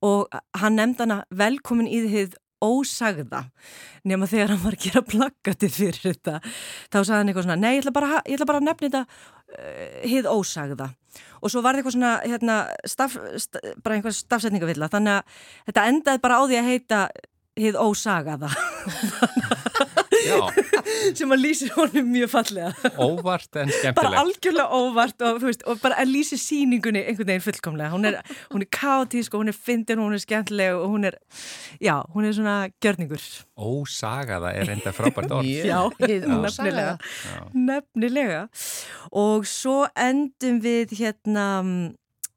[0.00, 3.44] og hann nefnd hana velkomin í þið ósagða.
[4.08, 6.40] Nema þegar hann var að gera plakatið fyrir þetta.
[6.88, 9.04] Þá sagði hann eitthvað svona nei, ég ætla bara, ég ætla bara að nefna þetta
[10.08, 10.92] hið ósagða
[11.42, 14.90] og svo var þetta eitthvað svona hérna, staf, staf, bara einhver stafsetningavilla.
[14.92, 17.00] Þannig að þetta endaði bara á því að heita
[17.58, 18.48] hið ósagaða
[21.18, 22.92] sem að lýsir honum mjög fallega.
[22.96, 27.46] Óvart en skemmtileg bara algjörlega óvart og, veist, og bara að lýsir síningunni einhvern veginn
[27.46, 27.92] fullkomlega.
[27.94, 28.18] Hún er,
[28.54, 31.18] hún er kátísk og hún er fyndin hún er skemmtileg og hún er
[31.82, 33.22] já, hún er svona gjörningur.
[33.56, 35.50] Ósagaða er enda frábært orð.
[35.72, 36.96] Já, nefnilega.
[37.54, 38.46] Nefnilega.
[39.18, 41.46] Og svo endum við hérna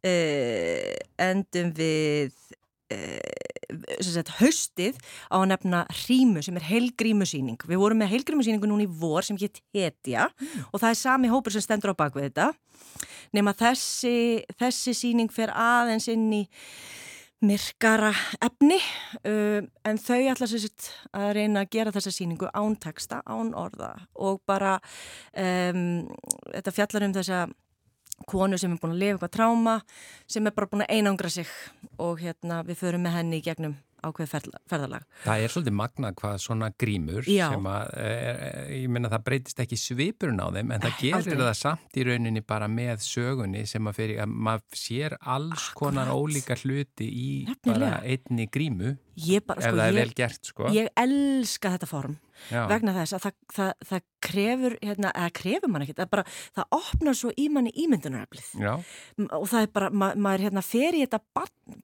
[0.05, 2.33] uh, endum við
[2.93, 3.54] uh,
[4.03, 4.99] sagt, haustið
[5.29, 7.61] á að nefna hrímu sem er heilgrímusýning.
[7.67, 10.67] Við vorum með heilgrímusýningu núna í vor sem hétt Hetja mm.
[10.71, 12.51] og það er sami hópur sem stendur á bakvið þetta.
[13.35, 14.17] Nefna þessi,
[14.59, 16.45] þessi síning fer aðeins inn í
[17.45, 18.11] myrkara
[18.43, 23.51] efni uh, en þau ætla sérst að reyna að gera þessa síningu án texta, án
[23.57, 24.77] orða og bara
[25.35, 26.05] um,
[26.53, 27.45] þetta fjallar um þessa
[28.29, 29.79] konu sem er búin að lifa eitthvað tráma
[30.27, 31.49] sem er bara búin að einangra sig
[31.99, 33.75] og hérna við förum með henni í gegnum
[34.05, 34.35] ákveð
[34.69, 35.05] ferðalag.
[35.23, 37.47] Það er svolítið magnað hvað svona grímur Já.
[37.49, 38.41] sem að, er,
[38.75, 41.39] ég menna það breytist ekki svipurinn á þeim en það gerir Aldrei.
[41.41, 45.79] það samt í rauninni bara með sögunni sem að fyrir að maður sér alls Akkurat.
[45.81, 47.79] konar ólíka hluti í Nefnilega.
[47.79, 48.93] bara einni grímu
[49.47, 50.69] bara, sko, ég, gert sko.
[50.75, 52.19] Ég elska þetta form
[52.51, 52.65] Já.
[52.69, 56.23] vegna þess að það, það, það krefur, hérna, eða krefur mann ekkert, það bara,
[56.57, 61.03] það opnar svo í manni ímyndunaröflið og það er bara, ma maður hérna fer í
[61.05, 61.21] þetta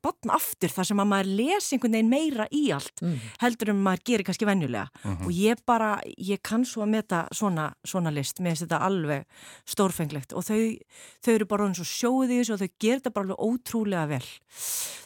[0.05, 3.15] batn aftur þar sem að maður lesi einhvern veginn meira í allt mm.
[3.45, 5.25] heldur um maður gerir kannski venjulega mm -hmm.
[5.25, 9.25] og ég bara, ég kann svo að meta svona, svona list, mér finnst þetta alveg
[9.65, 10.59] stórfenglegt og þau,
[11.23, 14.27] þau eru bara eins og sjóðið og þau gerir þetta bara alveg ótrúlega vel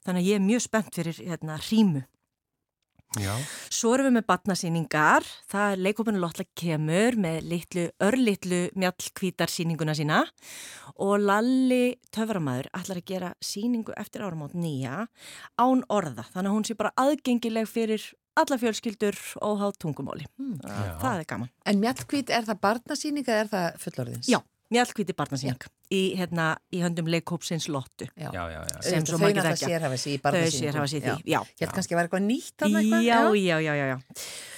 [0.05, 2.03] þannig að ég er mjög spennt fyrir hérna hrímu
[3.15, 3.31] Já.
[3.71, 10.23] Svo erum við með batnasýningar, það er leikópinu Lottla kemur með litlu, örlittlu mjallkvítarsýninguna sína
[10.99, 15.05] og Lalli Töframæður ætlar að gera síningu eftir áramót nýja
[15.55, 18.03] án orða, þannig að hún sé bara aðgengileg fyrir
[18.35, 19.15] alla fjölskyldur
[19.47, 20.27] og hátt tungumóli.
[20.35, 20.57] Mm.
[20.99, 21.53] Það er gaman.
[21.63, 24.31] En mjallkvít, er það barnasýning eða er það fullorðins?
[24.33, 24.41] Já.
[24.73, 28.07] Mjallkvíti barnasýning í, hérna, í höndum leikópsins lottu.
[28.17, 28.31] Já.
[28.33, 29.85] Já, já, sem svo maður ekki sér
[30.23, 31.15] barnasýningu þau sérhafa sér því.
[31.29, 32.65] Ég held kannski að vera eitthvað nýtt
[33.05, 33.97] já, já, já, já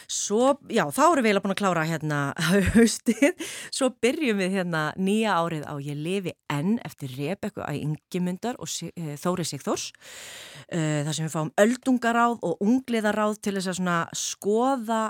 [0.07, 2.17] Svo, já, þá erum við eiginlega búin að klára hérna
[2.77, 8.55] haustið, svo byrjum við hérna nýja árið á Ég lifi enn eftir Rebekku að Ingemundar
[8.63, 9.89] og eh, Þóri Sigþórs.
[10.71, 15.01] Uh, þar sem við fáum öldungaráð og ungliðaráð til þess að skoða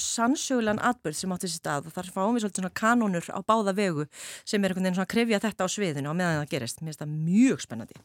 [0.00, 3.74] sannsögulegan atbyrð sem átti þessi stað og þar fáum við svolítið svona kanónur á báða
[3.76, 4.06] vegu
[4.44, 6.80] sem er einhvern veginn svona að krefja þetta á sviðinu og meðan það gerist.
[6.80, 7.98] Mér finnst það mjög spennandi.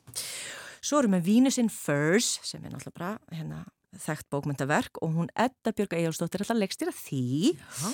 [0.79, 3.63] Svo erum við Venus in Furs sem er náttúrulega bara hérna,
[3.99, 7.55] þekkt bókmyndaverk og hún Edda Björg Eyjálfsdóttir alltaf leggstýra því.
[7.55, 7.89] Já.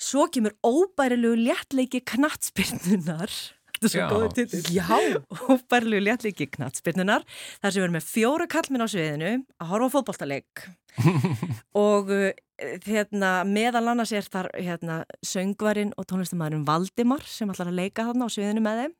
[0.00, 3.30] Svo kemur óbærilegu léttleiki knatsbyrnunar
[3.84, 4.62] Þetta er svo góðið til því.
[4.78, 4.86] Já.
[5.54, 9.94] Óbærilegu léttleiki knatsbyrnunar þar sem við erum með fjóra kallminn á sviðinu að horfa á
[9.94, 10.66] fótballtaleg
[11.86, 12.12] og
[12.86, 18.30] hérna, meðal annars er þar hérna, söngvarinn og tónlistamæðurinn Valdimar sem ætlar að leika þarna
[18.30, 18.96] á sviðinu með þeim.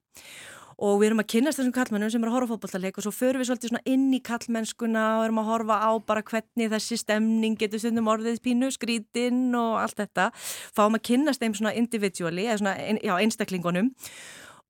[0.82, 3.42] Og við erum að kynast þessum kallmennum sem er að horfa fótballtaleik og svo förum
[3.42, 7.78] við svolítið inn í kallmennskuna og erum að horfa á bara hvernig þessi stemning getur
[7.82, 10.32] stundum orðið pínu, skrítinn og allt þetta.
[10.74, 13.92] Fáum að kynast þeim svona individuali eða svona já, einstaklingunum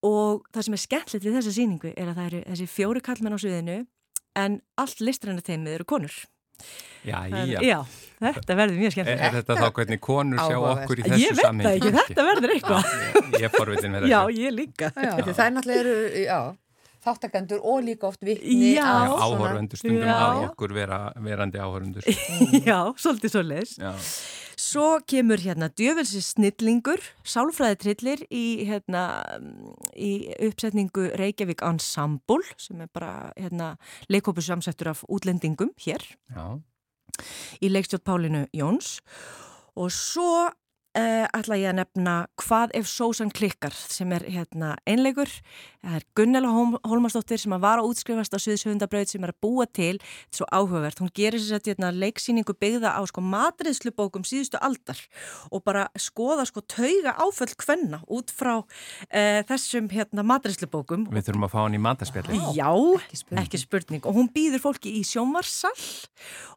[0.05, 3.37] og það sem er skemmtilegt við þessa síningu er að það eru þessi fjóri kallmenn
[3.37, 3.77] á sviðinu
[4.45, 6.17] en allt listræna teimið eru konur
[7.05, 7.61] Já, já.
[7.61, 7.79] já,
[8.23, 9.11] þetta verður mjög skemmt.
[9.13, 11.73] Er, þetta þá hvernig konur sjá okkur í þessu samhengi?
[11.75, 12.93] Ég veit það ekki, þetta verður eitthvað.
[13.35, 14.13] Ég er forvitin með þetta.
[14.15, 14.91] Já, ég líka.
[14.95, 16.39] Það er náttúrulega, já,
[17.05, 18.71] þáttakendur og líka oft vittni.
[18.79, 18.89] Já,
[19.19, 22.09] áhörvendur stundum að okkur vera, verandi áhörvendur.
[22.71, 23.77] já, svolítið svo les.
[24.75, 26.99] Svo kemur hérna djöfelsi snillingur,
[27.31, 29.03] sálfræðitrillir í, hérna,
[29.95, 33.69] í uppsetningu Reykjavík Ensemble sem er bara hérna,
[34.11, 36.03] leikópus samsettur af útlendingum hér
[36.35, 36.59] Já.
[37.63, 38.97] í leikstjótt Pálinu Jóns
[39.79, 40.49] og svo
[40.99, 45.31] uh, ætla ég að nefna Hvað ef sósan klikkar sem er hérna, einlegur.
[45.85, 46.51] Það er Gunnela
[46.89, 49.99] Holmarsdóttir sem var að útskrifast á Suðshundabraut sem er að búa til.
[50.01, 51.03] Þetta er svo áhugavert.
[51.03, 55.01] Hún gerir sér að hérna, leiksýningu byggða á sko, matriðslubókum síðustu aldar
[55.51, 61.09] og bara skoða sko, tauga áföll hvenna út frá uh, þessum hérna, matriðslubókum.
[61.13, 62.41] Við þurfum að fá hann í matarspjalli.
[62.57, 63.45] Já, ekki spurning.
[63.45, 64.05] ekki spurning.
[64.09, 65.75] Og hún býður fólki í sjómarsall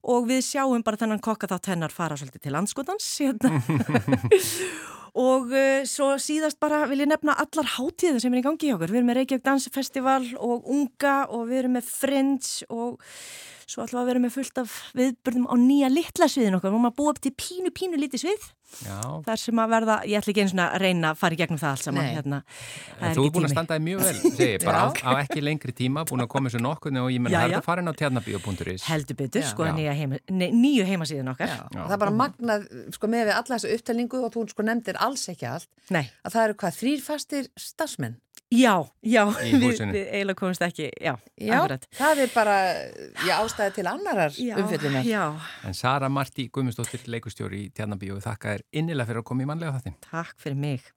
[0.08, 3.54] og við sjáum bara þennan kokka þátt hennar fara svolítið til landskotans hérna.
[5.18, 8.74] og uh, svo síðast bara vil ég nefna allar hátíðin sem er í gangi í
[8.76, 8.94] okkur.
[8.94, 13.00] Við erum með Reykjavík Dansfestival og Unga og við erum með Fringe og
[13.68, 16.72] svo við að vera með fullt af viðbörnum á nýja litla sviðin okkar.
[16.72, 18.46] Við erum að búa upp til pínu, pínu liti svið.
[18.84, 19.00] Já.
[19.24, 21.60] Það sem að verða, ég ætla ekki eins og að reyna að fara í gegnum
[21.62, 22.08] það alls saman.
[22.18, 22.40] Hérna,
[23.16, 26.26] þú er búin að standaði mjög vel, segi, bara á, á ekki lengri tíma, búin
[26.26, 28.86] að koma og nokkurnu og ég menn að það fara inn á tjarnabíu.is.
[28.90, 31.54] Heldur betur, sko, heima, ne, nýju heimasíðin okkar.
[31.56, 31.64] Já.
[31.64, 31.80] Já.
[31.80, 35.28] Það er bara magnað, sko, með við alla þessu upptelningu og þú sko nefndir alls
[35.32, 36.04] ekki allt, Nei.
[36.28, 38.20] að það eru hvað, þrýrfastir stafsmenn?
[38.48, 41.58] Já, já, við, við eiginlega komumst ekki, já, já
[41.98, 42.54] það er bara,
[43.28, 45.04] já, ástæði til annarar umfyllunar.
[45.04, 45.24] Já,
[45.68, 49.76] En Sara Marti Guðmundsdóttir, leikustjóri í Tjarnabíu, þakka þér innilega fyrir að koma í manlega
[49.76, 49.98] þáttin.
[50.08, 50.88] Takk fyrir mig.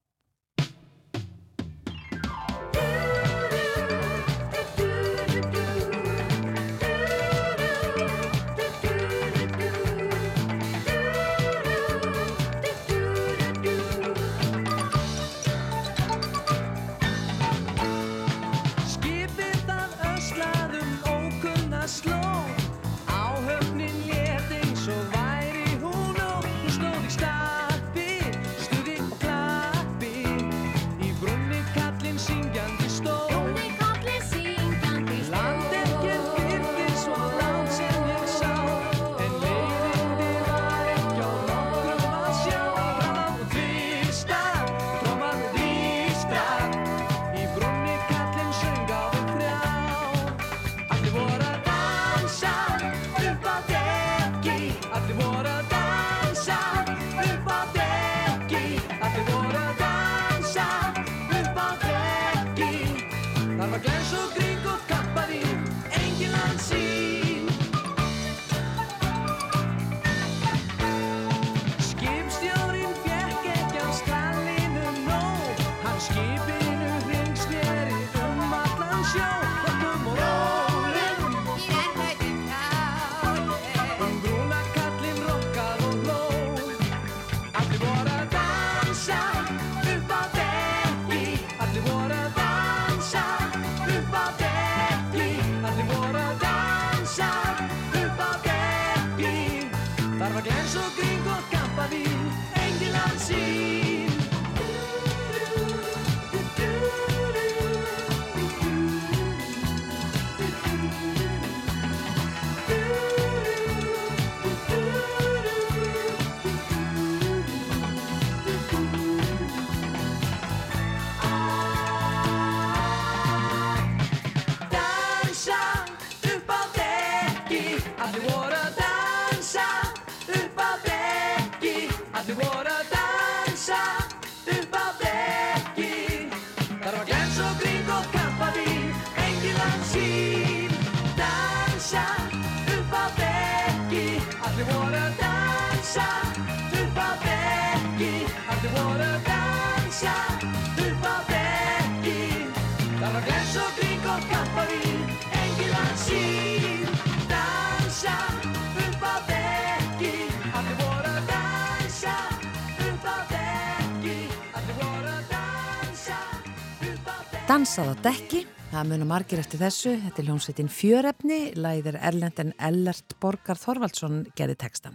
[167.50, 168.40] Dansað á dekki,
[168.70, 174.20] það munum margir eftir þessu, þetta er hljómsveitin Fjörefni, læðir Erlend en Ellert Borgar Þorvaldsson
[174.38, 174.94] gerði textan.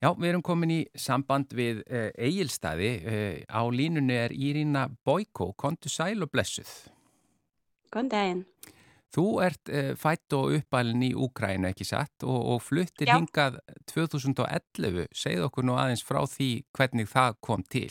[0.00, 2.94] Já, við erum komin í samband við uh, Egilstaði.
[3.04, 6.72] Uh, á línunni er Írína Boiko, kontu sæl og blessuð.
[7.92, 8.46] Góðan daginn.
[9.12, 13.18] Þú ert uh, fætt og uppalinn í Úkrænu, ekki satt, og, og fluttir Já.
[13.18, 13.58] hingað
[13.92, 15.08] 2011.
[15.12, 17.90] Segð okkur nú aðeins frá því hvernig það kom til.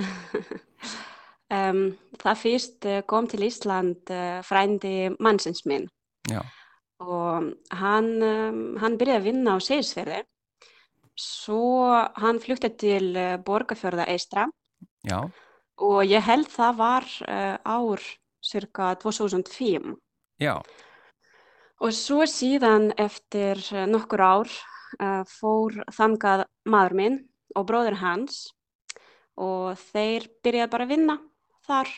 [1.46, 5.84] Um, það fyrst eh, kom til Ísland uh, frændi mannsins minn
[6.26, 6.40] Já,
[6.98, 8.08] og hann,
[8.82, 10.18] hann byrjaði að vinna á Seyðisferði.
[11.14, 11.86] Svo
[12.18, 13.12] hann flutti til
[13.46, 14.48] Borgarfjörða eistra
[15.06, 15.20] já,
[15.86, 17.06] og ég held það var
[17.62, 18.02] ár
[18.42, 19.94] cirka 2005.
[20.42, 20.60] já,
[21.80, 27.16] Og svo síðan eftir eh, nokkur ár uh, fór þangað maður minn
[27.56, 28.46] og bróður hans
[29.36, 31.16] og þeir byrjaði bara að vinna
[31.68, 31.90] þar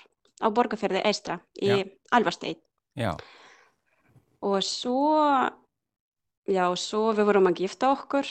[0.43, 1.85] á Borgarfjörði eistra í Já.
[2.11, 2.59] Alvarsteit.
[2.99, 3.13] já,
[4.43, 5.15] Og svo,
[6.51, 8.27] já, svo við vorum að gifta okkur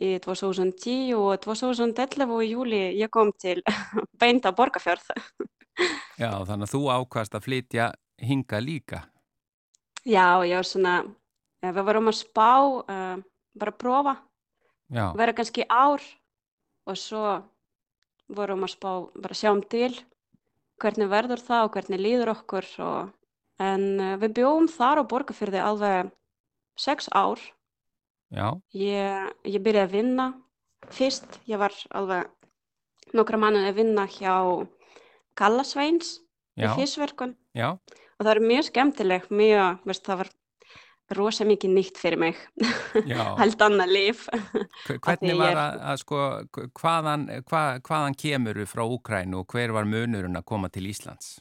[0.00, 3.60] í 2010 og 2011 og í júli ég kom til
[4.20, 5.04] beint á Borgarfjörð.
[6.16, 7.92] já, þannig að þú ákvast að flytja
[8.24, 9.04] hinga líka.
[10.08, 10.94] Já, ég var svona,
[11.62, 13.20] eh, við vorum að spá, uh,
[13.58, 14.16] bara að prófa.
[14.88, 16.00] Já, vera kannski ár
[16.88, 17.42] og svo
[18.32, 18.90] vorum að spá
[19.20, 19.92] bara sjáum til.
[20.80, 23.12] Hvernig verður það og hvernig líður okkur og,
[23.60, 26.10] en uh, við bjóum þar á Borgarfyrði alveg
[26.78, 27.38] sex ár.
[28.32, 30.26] Já, ég, ég byrjaði að vinna
[30.94, 32.28] fyrst, ég var alveg
[33.16, 34.34] nokkra manni að vinna hjá
[35.38, 36.18] Gallasveins
[36.58, 37.76] í já, físverkun já,
[38.18, 40.30] og það er mjög skemmtileg mjög, veist, það var
[41.16, 42.40] rosa mikið nýtt fyrir mig
[43.40, 44.26] held annað líf
[44.88, 46.22] Hvernig var að, að sko,
[46.80, 51.38] hvaðan, hva, hvaðan kemur frá Úkrænu og hver var munurinn að koma til Íslands?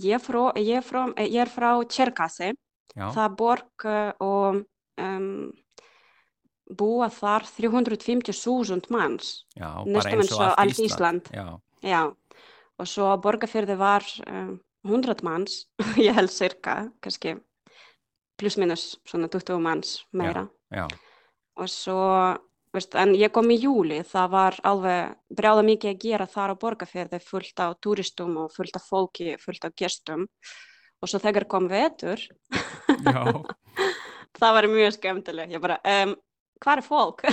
[0.00, 2.54] Ég, er frá, ég, er frá, ég er frá Tjerkassi,
[2.96, 4.60] það borg uh, og
[5.02, 5.50] um,
[6.78, 11.30] búa þar 350.000 manns, næstum eins og allt Ísland.
[11.30, 11.30] Ísland.
[11.34, 11.46] Já,
[11.82, 12.02] já.
[12.80, 14.54] Og svo borgarfyrði var um,
[14.86, 15.64] 100 manns,
[16.00, 17.36] ég held cirka, kannski
[18.40, 20.46] pluss minus svona 20 manns meira.
[20.72, 20.86] já,
[21.60, 21.98] Og svo,
[22.72, 26.60] veist, en ég kom í júli, það var alveg brjáða mikið að gera þar á
[26.62, 30.24] borgarfyrði, fullt af turistum og fullt af fólki, fullt af gestum.
[31.02, 32.20] Og svo þegar kom vetur,
[33.04, 33.20] já,
[34.40, 35.52] það var mjög skemmtileg.
[35.52, 36.16] Ég bara, um,
[36.64, 37.24] hvað er fólk?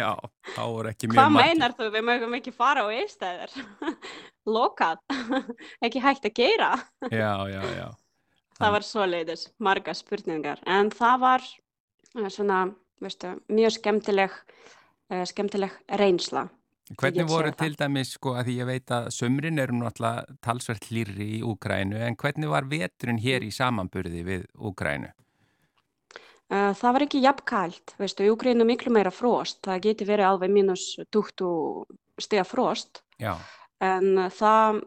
[0.00, 0.10] já,
[0.56, 1.54] þá er ekki mjög hvað margir.
[1.54, 1.90] meinar þú?
[1.94, 3.54] Við mögum ekki fara á eistæðir.
[4.46, 5.00] Lokað.
[5.84, 6.72] ekki hægt að gera.
[7.10, 7.86] Já, já, já,
[8.60, 10.60] Það var svoleiðis, marga spurningar.
[10.70, 12.58] En það var eh, svona,
[13.02, 14.36] veistu, mjög skemmtileg,
[15.10, 16.46] uh, skemmtileg reynsla.
[17.00, 21.30] Hvernig voru til dæmis, sko, að því ég veit að sömrin eru náttúrulega talsvert hlýrri
[21.38, 25.08] í Úkrænu, en hvernig var veturinn hér í samanburði við Úkrænu?
[26.52, 29.62] Uh, það var ekki jafn kalt, veistu, í Ukraínu miklu meira frost.
[29.64, 30.84] Það geti verið alveg mínus
[31.16, 31.88] 20
[32.20, 33.00] stiga frost.
[33.18, 33.32] Já,
[33.84, 34.80] En uh, það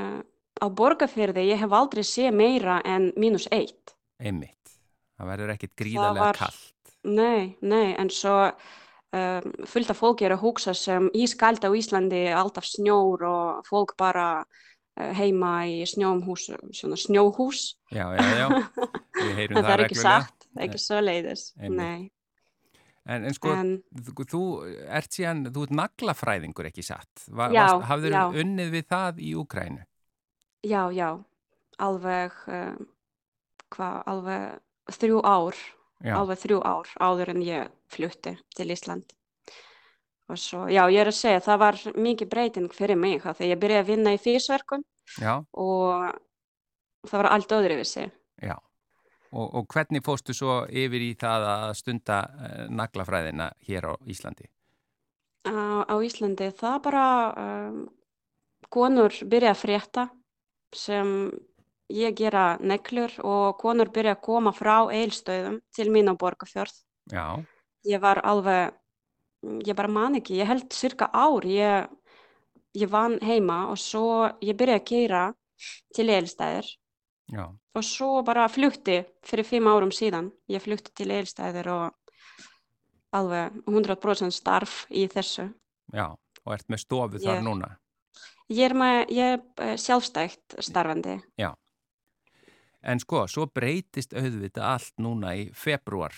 [0.00, 0.20] uh,
[0.62, 3.94] á borgarfyrði, ég hef aldrei séð meira en mínus eitt.
[4.22, 4.52] einmitt.
[5.16, 6.72] Það verður ekkit gríðarlega var- kallt.
[7.06, 12.24] Nei, nei, en svo um, fullt af fólki er að hugsa sem ískalt á Íslandi,
[12.34, 14.44] alltaf snjór og fólk bara
[14.96, 17.76] heima í snjómhús, svona snjóhús.
[17.92, 18.46] Já, já, já,
[19.22, 20.24] við heyrum En það það er ekki reglulega.
[20.26, 21.78] satt, ekki svo leiðis, Einmitt.
[21.78, 22.10] nei.
[23.06, 23.76] En, en sko, En
[24.26, 24.40] þú,
[24.90, 27.26] ert síðan, þú ert naglafræðingur ekki satt.
[27.30, 28.22] Va, Já, varst, hafður já.
[28.42, 29.84] unnið við það í Úkrænu?
[30.66, 31.10] já, já,
[31.78, 32.74] alveg, uh,
[33.70, 35.60] hvað, alveg þrjú ár,
[36.02, 39.14] Já, alveg þrjú ár áður en ég flutti til Ísland.
[40.26, 43.52] Og svo, já, ég er að segja, það var mikið breyting fyrir mig, af því
[43.52, 44.82] ég byrjaði að vinna í físverkum
[45.22, 46.10] já, og
[47.06, 48.08] það var allt öðruvísi.
[48.42, 48.56] já.
[49.36, 54.48] Og, og hvernig fóstu svo yfir í það að stunda uh, naglafræðina hér á Íslandi?
[55.46, 57.08] Á, á Íslandi það bara
[57.42, 57.82] um,
[58.72, 60.06] konur byrja að frétta
[60.74, 61.12] sem
[61.92, 66.80] ég gera neglur og konur byrja að koma frá eilstöðum til mín á Borgarfjörð.
[67.12, 67.44] Já,
[67.86, 68.74] Ég var alveg,
[69.62, 71.86] ég bara man ekki, ég held cirka ár, ég,
[72.74, 75.22] ég vann heima og svo ég byrja að keira
[75.94, 76.66] til eilstæðir
[77.32, 77.46] Já,
[77.76, 80.30] og svo bara flutti fyrir fimm árum síðan.
[80.48, 81.92] Ég flutti til Eilstæðir og
[83.16, 85.50] alveg 100% starf í þessu.
[85.92, 86.08] já,
[86.44, 87.76] og ert með stofu þar Ég- núna.
[88.48, 91.20] Ég er, með, ég er eh, sjálfstætt starfandi.
[92.86, 96.14] En sko, svo breytist auðvitað allt núna í februar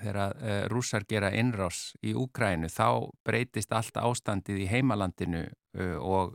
[0.00, 6.34] þegar uh, rússar gera innrás í Úkrænu, þá breytist allt ástandið í heimalandinu uh, og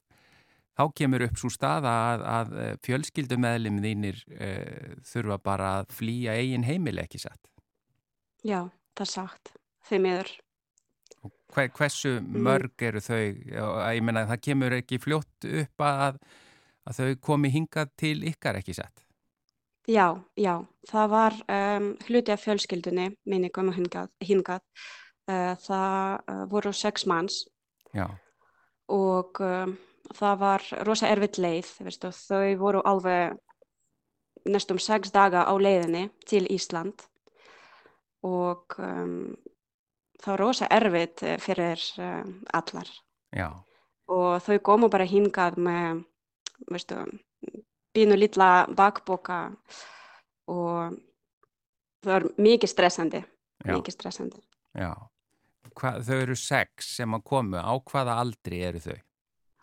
[0.75, 6.35] þá kemur upp svo staða að, að eh, fjölskyldumeðlim þínir uh, þurfa bara að flýja
[6.35, 7.51] eigin heimili ekki satt.
[8.45, 8.65] Já,
[8.95, 9.53] það er sagt.
[9.85, 10.33] Þeim miður.
[11.55, 13.21] Hver, hversu mörg eru þau?
[13.21, 16.19] Ég meina, það kemur ekki fljótt upp að,
[16.89, 19.05] að þau komi hingað til ykkar ekki satt.
[19.85, 24.09] Já, já, það var um, hluti af fjölskyldunni minni komu hingað.
[24.25, 24.63] hingað.
[25.29, 27.39] Uh, það uh, voru sex manns
[27.97, 28.05] Já,
[28.93, 29.71] og um,
[30.13, 33.37] það var rosa erfitt leið, veistu, þau voru alveg
[34.45, 37.07] næstum sex daga á leiðinni til Ísland
[38.25, 39.33] og um,
[40.21, 42.91] það var rosa erfitt eh, fyrir um, allar
[43.35, 43.49] já,
[44.11, 46.03] og þau komu bara hingað með,
[46.71, 47.01] veistu,
[47.95, 49.39] pínu lilla bakboka
[50.51, 50.95] og
[52.05, 53.25] það var mikið stressandi,
[53.65, 54.41] mikið stressandi.
[54.77, 54.93] já.
[55.75, 57.57] Hva, þau eru sex sem að komu.
[57.59, 58.99] Á hvaða aldri eru þau?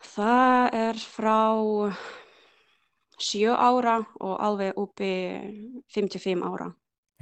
[0.02, 1.40] Það er frá
[3.22, 5.12] sjö ára og alveg uppi
[5.94, 6.72] 55 ára.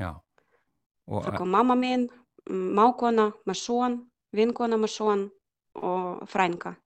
[0.01, 0.14] Já.
[1.11, 2.07] Og, Það kom mamma mín,
[2.49, 3.97] mákona með son,
[4.33, 5.26] vinkona með son
[5.74, 6.76] og frænka.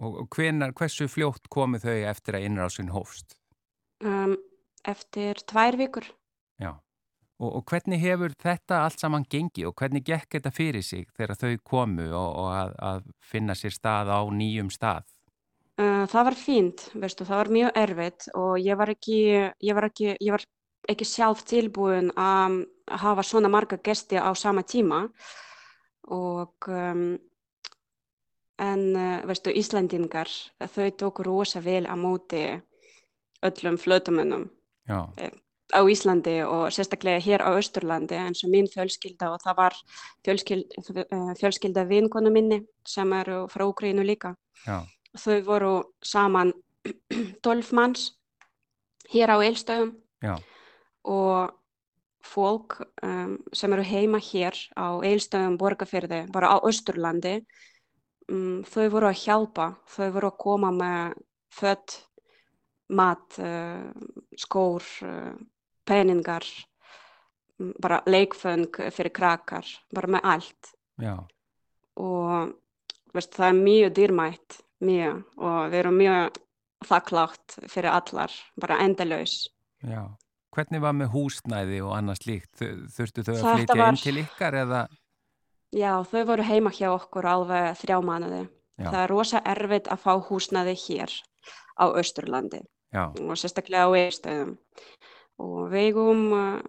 [0.00, 3.36] og, og hvenar, hversu fljótt komu þau eftir að innrásin hófst?
[4.04, 4.36] Um,
[4.88, 6.06] eftir tvær vikur.
[6.60, 6.78] Já.
[7.40, 11.36] Og, og hvernig hefur þetta allt saman gengi og hvernig gekk þetta fyrir sig þegar
[11.40, 15.08] þau komu og, og að, að finna sér stað á nýjum stað?
[15.80, 19.20] Uh, það var fínt, veistu, það var mjög erfitt og ég var ekki,
[19.64, 20.44] ég var ekki, ég var
[20.92, 22.58] ekki sjálf tilbúin að
[23.00, 25.06] hafa svona marga gesti á sama tíma
[26.12, 27.14] og um,
[28.60, 30.28] en uh, veistu, Íslandingar,
[30.60, 32.44] þau tóku rosa vel á móti
[33.40, 34.50] öllum flötumönnum
[34.90, 35.08] Já,
[35.72, 39.76] á Íslandi og sérstaklega hér á Östurlandi eins og mín fjölskylda og það var
[40.26, 41.04] fjölskylda,
[41.40, 44.34] fjölskylda vinkonu minni sem eru frá Úkrænu líka.
[44.66, 44.84] já,
[45.18, 46.52] Þau voru saman
[47.44, 48.10] 12 manns
[49.10, 50.36] hér á Eilstöðum já,
[51.04, 51.56] og
[52.30, 57.40] fólk um, sem eru heima hér á Eilstöðum borgarfyrði, bara á Östurlandi,
[58.30, 61.18] um, þau voru að hjálpa, þau voru að koma með
[61.50, 61.96] fött,
[62.94, 63.90] mat, uh,
[64.38, 65.34] skór, uh,
[65.88, 66.46] peningar,
[67.58, 70.74] mm, bara leikföng fyrir krakkar, bara með allt.
[71.00, 71.16] Já,
[72.00, 72.52] og
[73.14, 76.38] veist, það er mjög dýrmætt, mjög og við erum mjög
[76.88, 79.48] þakklátt fyrir allar, bara endalaus.
[79.84, 80.06] já.
[80.50, 82.48] Hvernig var með húsnæði og annað slíkt?
[82.58, 84.80] Þu- Þurftu þau að flytja var- inn til ykkar eða?
[85.72, 88.48] Já, þau voru heima hjá okkur alveg þrjá mánuði.
[88.80, 88.88] Já.
[88.90, 91.10] Það er rosa erfitt að fá húsnæði hér
[91.78, 94.56] á Östurlandi Já, og sérstaklega á Eistöðum.
[95.38, 96.62] Og við eigum uh,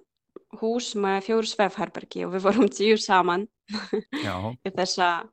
[0.62, 3.48] hús með fjóru svefherbergi og við vorum tíu saman
[4.68, 5.24] í þessa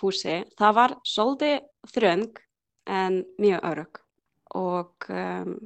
[0.00, 0.40] húsi.
[0.58, 1.56] Það var svolítið
[1.94, 2.40] þröng
[2.90, 4.00] en mjög örug
[4.54, 5.56] og um,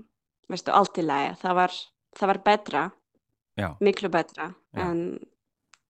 [0.48, 1.34] veistu, allt í lagi.
[1.42, 1.76] Það var,
[2.18, 2.84] það var betra,
[3.58, 4.48] já, miklu betra
[4.78, 5.02] en,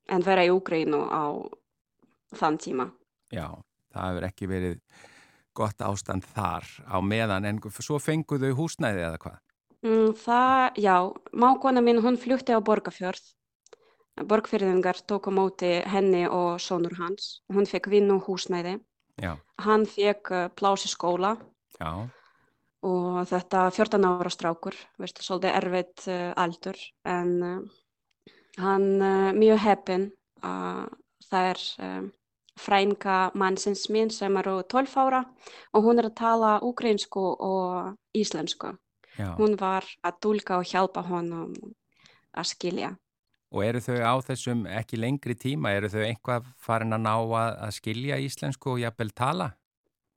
[0.09, 1.25] en vera í Úgrínu á
[2.39, 2.91] þann tíma.
[3.33, 3.49] já.
[3.89, 4.75] Það hefur ekki verið
[5.57, 9.39] gott ástand þar á meðan en svo fenguðu húsnæði eða hvað?
[9.87, 10.97] Mm, það, já,
[11.33, 13.23] mákona mín, hún flutti á Borgafjörð.
[14.27, 17.43] Borgfyrðingar tók á móti henni og sonur hans.
[17.53, 18.79] Hún fekk vinnu og húsnæði.
[19.19, 21.33] Já, Hann fekk pláss í skóla
[21.81, 22.07] já,
[22.87, 26.79] og þetta 14 ára strákur, veistu, svolítið erfitt uh, aldur.
[27.03, 27.57] En uh,
[28.63, 30.07] hann uh, mjög heppinn
[30.47, 30.87] að
[31.29, 31.65] það er
[32.59, 35.25] frænka mannsins mín sem eru 12 ára
[35.75, 38.75] og hún er að tala úkreinsku og íslensku.
[39.19, 39.35] já.
[39.37, 41.53] Hún var að dulka og hjálpa honum
[42.33, 42.97] að skilja.
[43.49, 47.55] Og eru þau á þessum ekki lengri tíma, eru þau einhvað farin að ná að,
[47.65, 49.47] að skilja íslensku og jafnvel tala?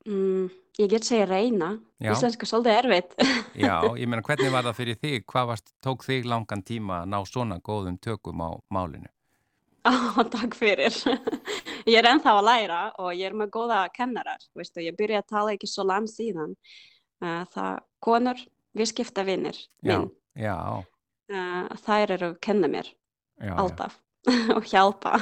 [0.04, 0.50] Mm,
[0.82, 1.72] ég get segja reyna.
[2.02, 2.12] Já.
[2.12, 3.16] Íslenska er svolítið erfitt.
[3.56, 5.26] Já, ég meina hvernig var það fyrir þig?
[5.32, 9.08] Hvað varst, tók þig langan tíma að ná svona góðum tökum á málinu?
[9.88, 9.94] Á,
[10.30, 10.94] takk fyrir.
[11.90, 14.44] ég er ennþá að læra og ég er með góða kennarar.
[14.60, 16.58] Veistu, ég byrja að tala ekki svo langt síðan.
[17.24, 18.40] Uh, það, konur,
[18.76, 20.10] við skipta vinnir Já, minn.
[20.36, 20.58] já,
[21.32, 22.90] Uh, þær eru að kenna mér
[23.42, 23.50] já.
[23.50, 23.56] já.
[23.58, 23.98] alltaf
[24.58, 25.18] og hjálpa.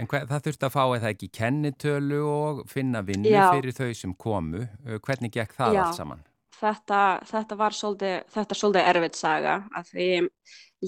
[0.00, 3.50] En hver, það þurfti að fá eða ekki kennitölu og finna vinnu Já.
[3.52, 4.64] fyrir þau sem komu.
[5.04, 5.82] Hvernig gekk það Já.
[5.84, 6.22] allt saman?
[6.60, 10.08] þetta, þetta var svolítið, þetta svolítið erfitt saga af því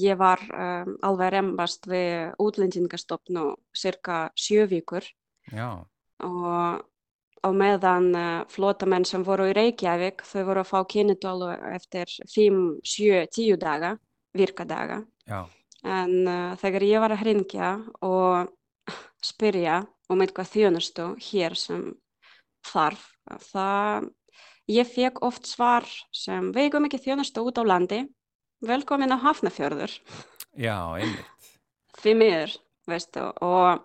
[0.03, 5.07] ég var um, alveg rembast við útlendingastofnu cirka sjö vikur
[5.53, 5.85] Já,
[6.25, 6.83] og
[7.43, 12.63] á meðan uh, flotamenn sem voru í Reykjavík þau voru að fá kynnitólu eftir 5,
[12.87, 13.97] 7, 10 daga,
[14.37, 15.43] virkadaga já,
[15.83, 17.71] en uh, þegar ég var að hringja
[18.07, 18.53] og
[19.23, 21.87] spyrja um eitthvað þjónustu hér sem
[22.67, 23.09] þarf
[23.51, 24.11] það
[24.71, 28.03] ég fekk oft svar sem við eigum ekki þjónustu út á landi.
[28.63, 29.95] Velkomin á Hafnafjörður
[30.55, 31.49] já, einmitt.
[32.01, 32.53] því miður,
[32.87, 33.83] veistu og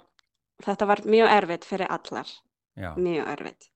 [0.65, 2.29] þetta var mjög erfitt fyrir allar.
[2.77, 3.71] Já, mjög erfitt.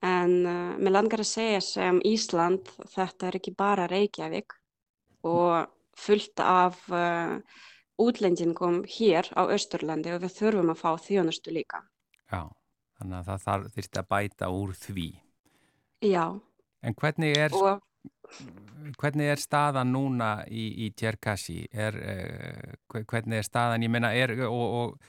[0.00, 4.56] En uh, mér langar að segja sem Ísland þetta er ekki bara Reykjavík
[5.28, 7.38] og fullt af uh,
[8.00, 11.82] útlendingum hér á Östurlandi og við þurfum að fá þjónustu líka
[12.30, 12.46] já.
[13.00, 15.08] Þannig að það þarf þyrfti að bæta úr því.
[16.04, 16.24] já
[16.82, 17.80] En hvernig er, og
[19.00, 21.66] hvernig er staðan núna í, í Tjerkassi?
[21.72, 23.82] Er, eh, hve- hvernig er staðan?
[23.84, 25.00] Ég meina, er, og, og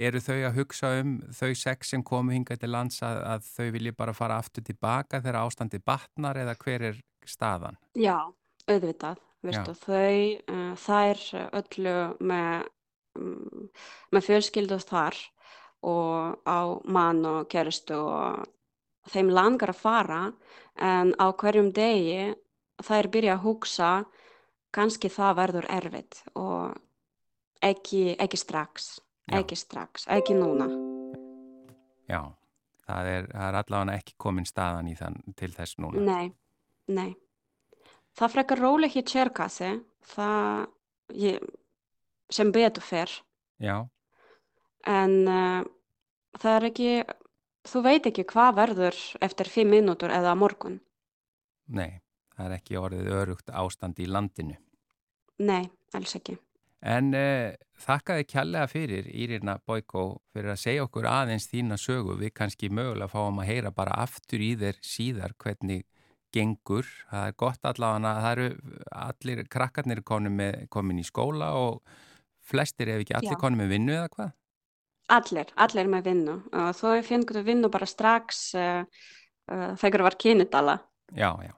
[0.00, 3.70] eru þau að hugsa um þau sex sem komu hingað til lands að, að þau
[3.76, 7.76] vilji bara fara aftur tilbaka þegar ástandi batnar eða hver er staðan?
[7.94, 8.16] já,
[8.66, 10.16] auðvitað veistu, þau,
[10.52, 11.22] uh, þær
[11.60, 12.68] öllu með
[13.18, 13.68] um,
[14.12, 15.18] með fjölskyldu þar
[15.86, 16.60] og á
[16.92, 18.48] mann og kæristu og
[19.10, 20.20] þeim langar að fara
[20.76, 22.34] en á hverjum degi
[22.84, 23.92] þær byrja að hugsa
[24.74, 26.76] kannski það verður erfitt og
[27.64, 28.98] ekki, ekki strax
[29.30, 29.40] Já.
[29.40, 30.68] ekki strax, ekki núna
[32.10, 32.26] Já,
[32.86, 36.04] það er, er allavega ekki komin staðan í þann til þess núna.
[36.04, 36.32] nei,
[36.90, 37.10] nei
[38.18, 39.70] það frekar róleg í Tjerkassi
[40.14, 40.66] það
[41.18, 41.48] ég,
[42.32, 43.14] sem betur fer
[43.60, 43.84] Já,
[44.88, 45.64] en uh,
[46.40, 46.92] það er ekki
[47.68, 50.80] þú veit ekki hvað verður eftir fimm mínútur eða morgun
[51.68, 52.00] nei,
[52.36, 54.56] það er ekki orðið örugt ástand í landinu.
[55.38, 56.38] nei, alls ekki
[56.80, 62.16] En uh, þakkaði kjallega fyrir Írina Boiko fyrir að segja okkur aðeins þína sögu.
[62.16, 65.84] Við kannski mögulega fáum að heyra bara aftur í þér síðar hvernig
[66.32, 66.86] gengur.
[67.10, 68.76] Það er gott allavega að það eru
[69.06, 71.80] allir krakkarnir með, komin í skóla og
[72.40, 73.40] flestir ef ekki allir Já.
[73.40, 74.36] komin með vinnu eða hvað?
[75.10, 78.84] allir, allir með vinnu og þú fengur vinnu bara strax uh,
[79.50, 80.78] uh, þegar var kynutala
[81.10, 81.54] Já, já,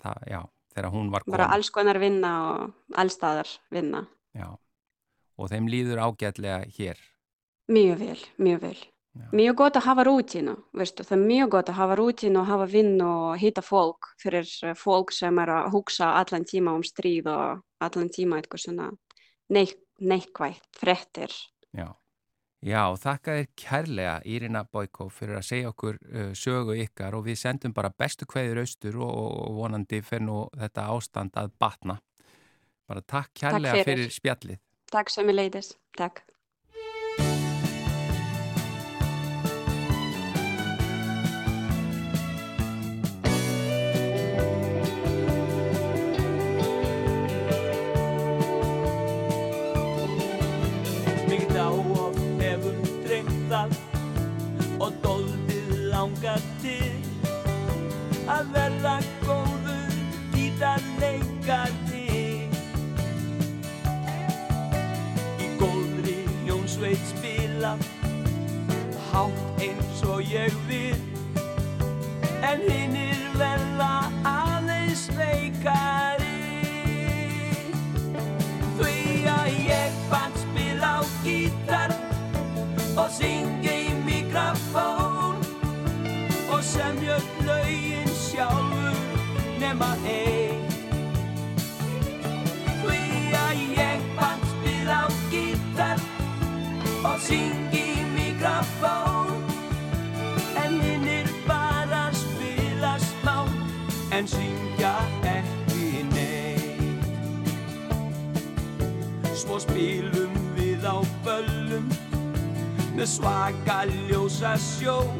[0.00, 0.40] það, já,
[0.72, 1.54] þegar hún var bara komin.
[1.58, 4.48] alls konar vinna og allstaðar vinna Já,
[5.36, 6.98] og þeim líður ágætlega hér.
[7.70, 8.78] mjög vel, mjög vel.
[9.34, 12.66] Mjög gott að hafa rútínu veistu, það er mjög gott að hafa rútínu og hafa
[12.70, 17.30] vinnu og hitta fólk fyrir eh, fólk sem er að hugsa allan tíma um stríð
[17.32, 18.90] og allan tíma eitthvað svona
[19.50, 21.34] neik, neikvægt, frettir
[21.74, 21.88] Já,
[22.62, 27.42] já þakka þér kærlega Írina Boiko fyrir að segja okkur uh, sögu ykkar og við
[27.42, 32.00] sendum bara bestu kveður austur og, vonandi fyrir nú þetta ástand að batna.
[32.90, 33.86] Bara takk kærlega fyrir.
[33.86, 34.64] fyrir spjallið.
[34.90, 36.24] Takk sem ég leiðis, takk
[114.40, 115.19] ljósa sjó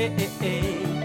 [0.00, 0.99] og semja öll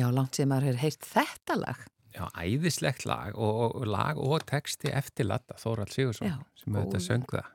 [0.00, 1.84] Já, langt sem maður hefur heyrt þetta lag.
[2.10, 6.98] Já, æðislegt lag og, og lag og texti eftir Latta, Þórald Sigursson Já, sem auðvitað
[6.98, 7.06] góð.
[7.06, 7.52] söng það.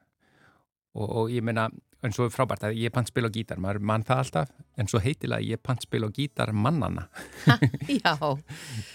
[0.96, 1.66] Og, og ég meina,
[2.06, 4.88] en svo er frábært að ég pant spil á gítar, maður mann það alltaf en
[4.88, 7.08] svo heitilega ég pant spil á gítar mannana
[8.00, 8.14] Já,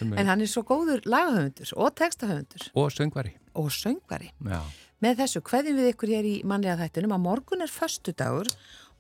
[0.01, 2.71] en er, hann er svo góður lagahöfundur og textahöfundur.
[2.81, 3.35] Og söngvari.
[3.61, 4.31] Og söngvari.
[4.49, 4.63] Já,
[5.01, 8.49] Með þessu, hverjum við ykkur hér í mannlega þættunum að morgun er föstudagur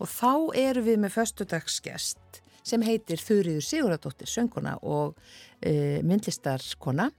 [0.00, 5.16] og þá eru við með föstudagsgest sem heitir Þurriður Siguradóttir, sönguna og
[5.62, 7.10] e, myndlistarkona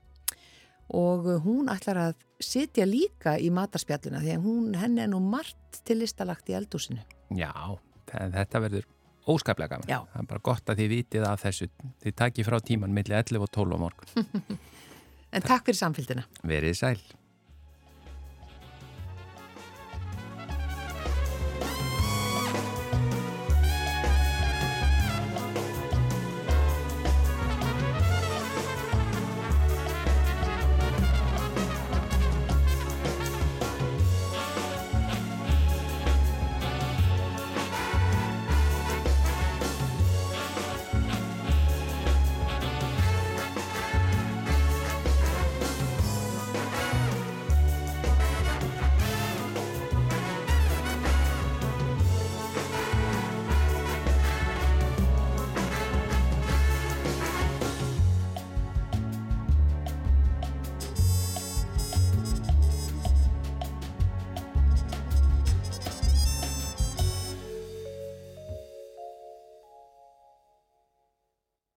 [0.92, 5.80] og hún ætlar að sitja líka í matarspjalluna því að hún, henni er nú margt
[5.86, 7.00] til listalagt í eldúsinu.
[7.32, 7.52] já
[8.12, 8.84] þetta verður
[9.30, 10.00] óskaplega gaman Já.
[10.12, 11.68] það er bara gott að þið vitið af þessu
[12.02, 14.58] þið takið frá tíman milli 11 og 12 á morgun
[15.32, 16.26] En takk fyrir samfélgina.
[16.44, 16.98] verið sæl